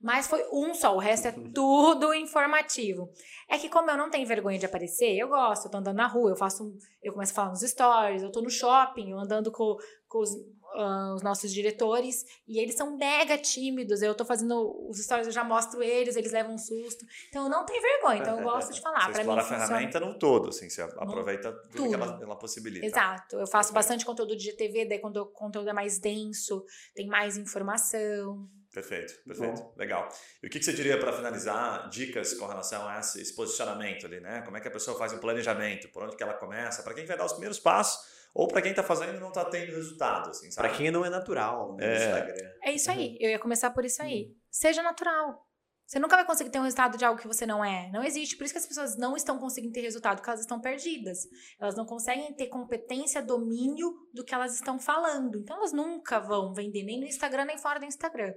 [0.00, 3.10] Mas foi um só, o resto é tudo informativo.
[3.48, 6.06] É que como eu não tenho vergonha de aparecer, eu gosto, eu tô andando na
[6.06, 9.50] rua, eu faço, eu começo a falar nos stories, eu tô no shopping, eu andando
[9.50, 10.30] com, com os,
[10.74, 15.32] ah, os nossos diretores, e eles são mega tímidos, eu tô fazendo os stories, eu
[15.32, 17.04] já mostro eles, eles levam um susto.
[17.28, 19.06] Então eu não tenho vergonha, então eu gosto de falar.
[19.06, 19.66] você Pra mim explora a funciona.
[19.66, 21.88] ferramenta no todo, assim, você aproveita tudo, tudo.
[21.88, 22.86] que ela, ela possibilita.
[22.86, 23.36] Exato.
[23.36, 23.74] Eu faço Perfeito.
[23.74, 26.64] bastante conteúdo de GTV, daí quando o conteúdo é mais denso,
[26.94, 28.48] tem mais informação.
[28.72, 29.64] Perfeito, perfeito.
[29.76, 30.08] Legal.
[30.42, 31.88] E o que que você diria para finalizar?
[31.88, 34.42] Dicas com relação a esse, esse posicionamento ali, né?
[34.42, 35.88] Como é que a pessoa faz um planejamento?
[35.88, 36.82] Por onde que ela começa?
[36.82, 39.44] Para quem vai dar os primeiros passos ou para quem está fazendo e não está
[39.44, 40.68] tendo resultado, assim, sabe?
[40.68, 41.96] Pra quem não é natural no É.
[41.96, 42.50] Instagram.
[42.62, 43.16] É isso aí.
[43.20, 44.34] Eu ia começar por isso aí.
[44.50, 45.46] Seja natural.
[45.86, 47.90] Você nunca vai conseguir ter um resultado de algo que você não é.
[47.90, 48.36] Não existe.
[48.36, 51.20] Por isso que as pessoas não estão conseguindo ter resultado, porque elas estão perdidas.
[51.58, 55.38] Elas não conseguem ter competência, domínio do que elas estão falando.
[55.38, 58.34] Então, elas nunca vão vender nem no Instagram, nem fora do Instagram.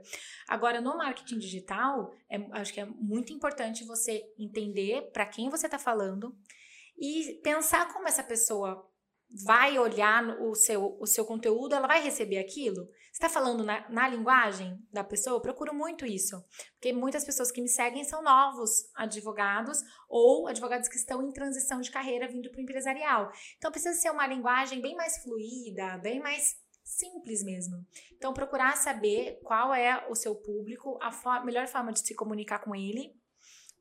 [0.48, 5.66] Agora, no marketing digital, é- acho que é muito importante você entender para quem você
[5.68, 6.34] está falando
[6.98, 8.90] e pensar como essa pessoa
[9.34, 12.86] vai olhar o seu, o seu conteúdo, ela vai receber aquilo.
[12.86, 15.36] Você está falando na, na linguagem da pessoa?
[15.38, 16.44] Eu procuro muito isso.
[16.74, 19.80] Porque muitas pessoas que me seguem são novos advogados
[20.10, 23.32] ou advogados que estão em transição de carreira vindo para o empresarial.
[23.58, 27.86] Então precisa ser uma linguagem bem mais fluida, bem mais simples mesmo.
[28.18, 32.60] Então procurar saber qual é o seu público, a fo- melhor forma de se comunicar
[32.60, 33.16] com ele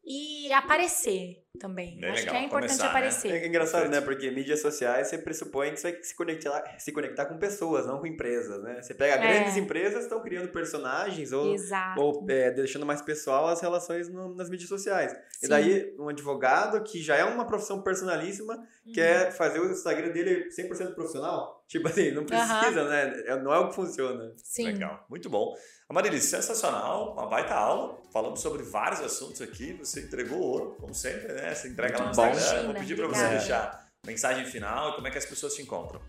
[0.05, 2.01] e aparecer também.
[2.01, 2.90] Bem Acho legal, que é importante começar, né?
[2.90, 3.32] aparecer.
[3.32, 4.01] É engraçado, né?
[4.01, 7.98] Porque mídias sociais você pressupõe que você vai se conectar, se conectar com pessoas, não
[7.98, 8.80] com empresas, né?
[8.80, 9.18] Você pega É.
[9.18, 12.01] grandes empresas estão criando personagens ou, Exato.
[12.01, 15.12] ou é, deixando mais pessoal as relações no- nas mídias sociais.
[15.12, 15.48] E Sim.
[15.48, 18.92] daí, um advogado que já é uma profissão personalíssima Uhum.
[18.92, 21.60] quer fazer o Instagram dele 100% profissional?
[21.71, 23.23] Tipo assim, não precisa, né?
[23.27, 24.33] É- Não é o que funciona.
[24.43, 24.73] Sim.
[24.73, 25.55] Legal, muito bom.
[25.89, 27.97] Amarilis, sensacional, uma baita aula.
[28.12, 29.75] Falamos sobre vários assuntos aqui.
[29.75, 31.55] Você entregou ouro, como sempre, né?
[31.55, 32.29] Você entrega lá no Muito bom.
[32.29, 32.64] Instagram.
[32.64, 36.01] Vou pedir para você deixar mensagem final e como é que as pessoas te encontram.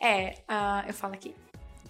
[0.00, 1.34] É, ah, eu falo aqui.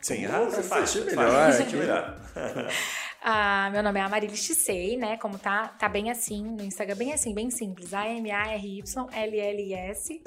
[0.00, 2.18] Sim, ah, você faz, faz, melhor, faz, melhor.
[3.20, 5.16] Ah, meu nome é Amarilis Tissei, né?
[5.18, 7.92] Como tá, tá bem assim no Instagram, bem assim, bem simples.
[7.92, 10.22] A-M-A-R-Y-L-L-S.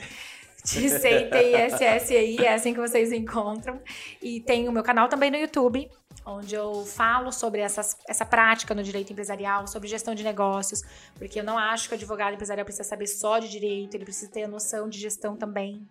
[0.64, 3.80] Tissei, T-I-S-S-E-I, é assim que vocês encontram.
[4.22, 5.89] E tem o meu canal também no YouTube,
[6.26, 10.82] onde eu falo sobre essas, essa prática no direito empresarial, sobre gestão de negócios,
[11.16, 14.32] porque eu não acho que o advogado empresarial precisa saber só de direito, ele precisa
[14.32, 15.88] ter a noção de gestão também.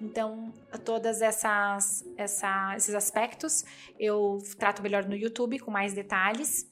[0.00, 0.52] Então,
[0.84, 3.64] todas essas, essa, esses aspectos
[3.98, 6.66] eu trato melhor no YouTube com mais detalhes.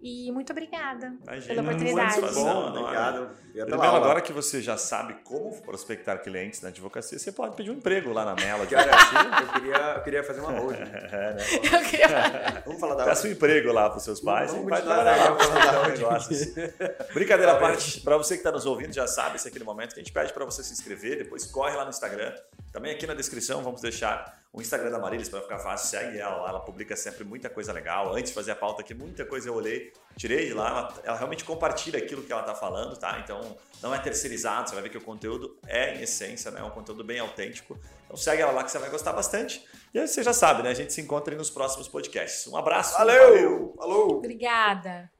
[0.00, 2.20] E muito obrigada Imagina, pela oportunidade.
[2.20, 2.34] muito.
[2.34, 3.30] Bom, obrigado.
[3.72, 3.96] Aula.
[3.96, 8.12] agora que você já sabe como prospectar clientes na advocacia, você pode pedir um emprego
[8.12, 8.66] lá na Mela.
[8.78, 9.16] É assim?
[9.42, 10.52] Eu queria, eu queria fazer uma.
[10.52, 11.42] É, né?
[11.72, 14.80] Eu queria- Vamos falar da Peça um emprego lá para seus pais Vamos e vai
[14.80, 16.54] continuar trabalhar lá legal, para vamos fazer negócios.
[17.14, 19.94] Brincadeira à parte, para você que está nos ouvindo, já sabe, esse aqui no momento
[19.94, 22.34] que a gente pede para você se inscrever, depois corre lá no Instagram.
[22.72, 26.36] Também aqui na descrição vamos deixar o Instagram da Marilis para ficar fácil, segue ela
[26.36, 28.14] lá, ela publica sempre muita coisa legal.
[28.14, 31.16] Antes de fazer a pauta aqui, muita coisa eu olhei, tirei de lá, ela, ela
[31.16, 33.20] realmente compartilha aquilo que ela está falando, tá?
[33.22, 36.60] Então não é terceirizado, você vai ver que o conteúdo é em essência, né?
[36.60, 37.78] É um conteúdo bem autêntico.
[38.04, 39.64] Então segue ela lá que você vai gostar bastante.
[39.92, 40.70] E aí você já sabe, né?
[40.70, 42.46] A gente se encontra aí nos próximos podcasts.
[42.46, 42.96] Um abraço.
[42.98, 43.74] Valeu!
[43.76, 44.16] Falou!
[44.18, 45.10] Obrigada.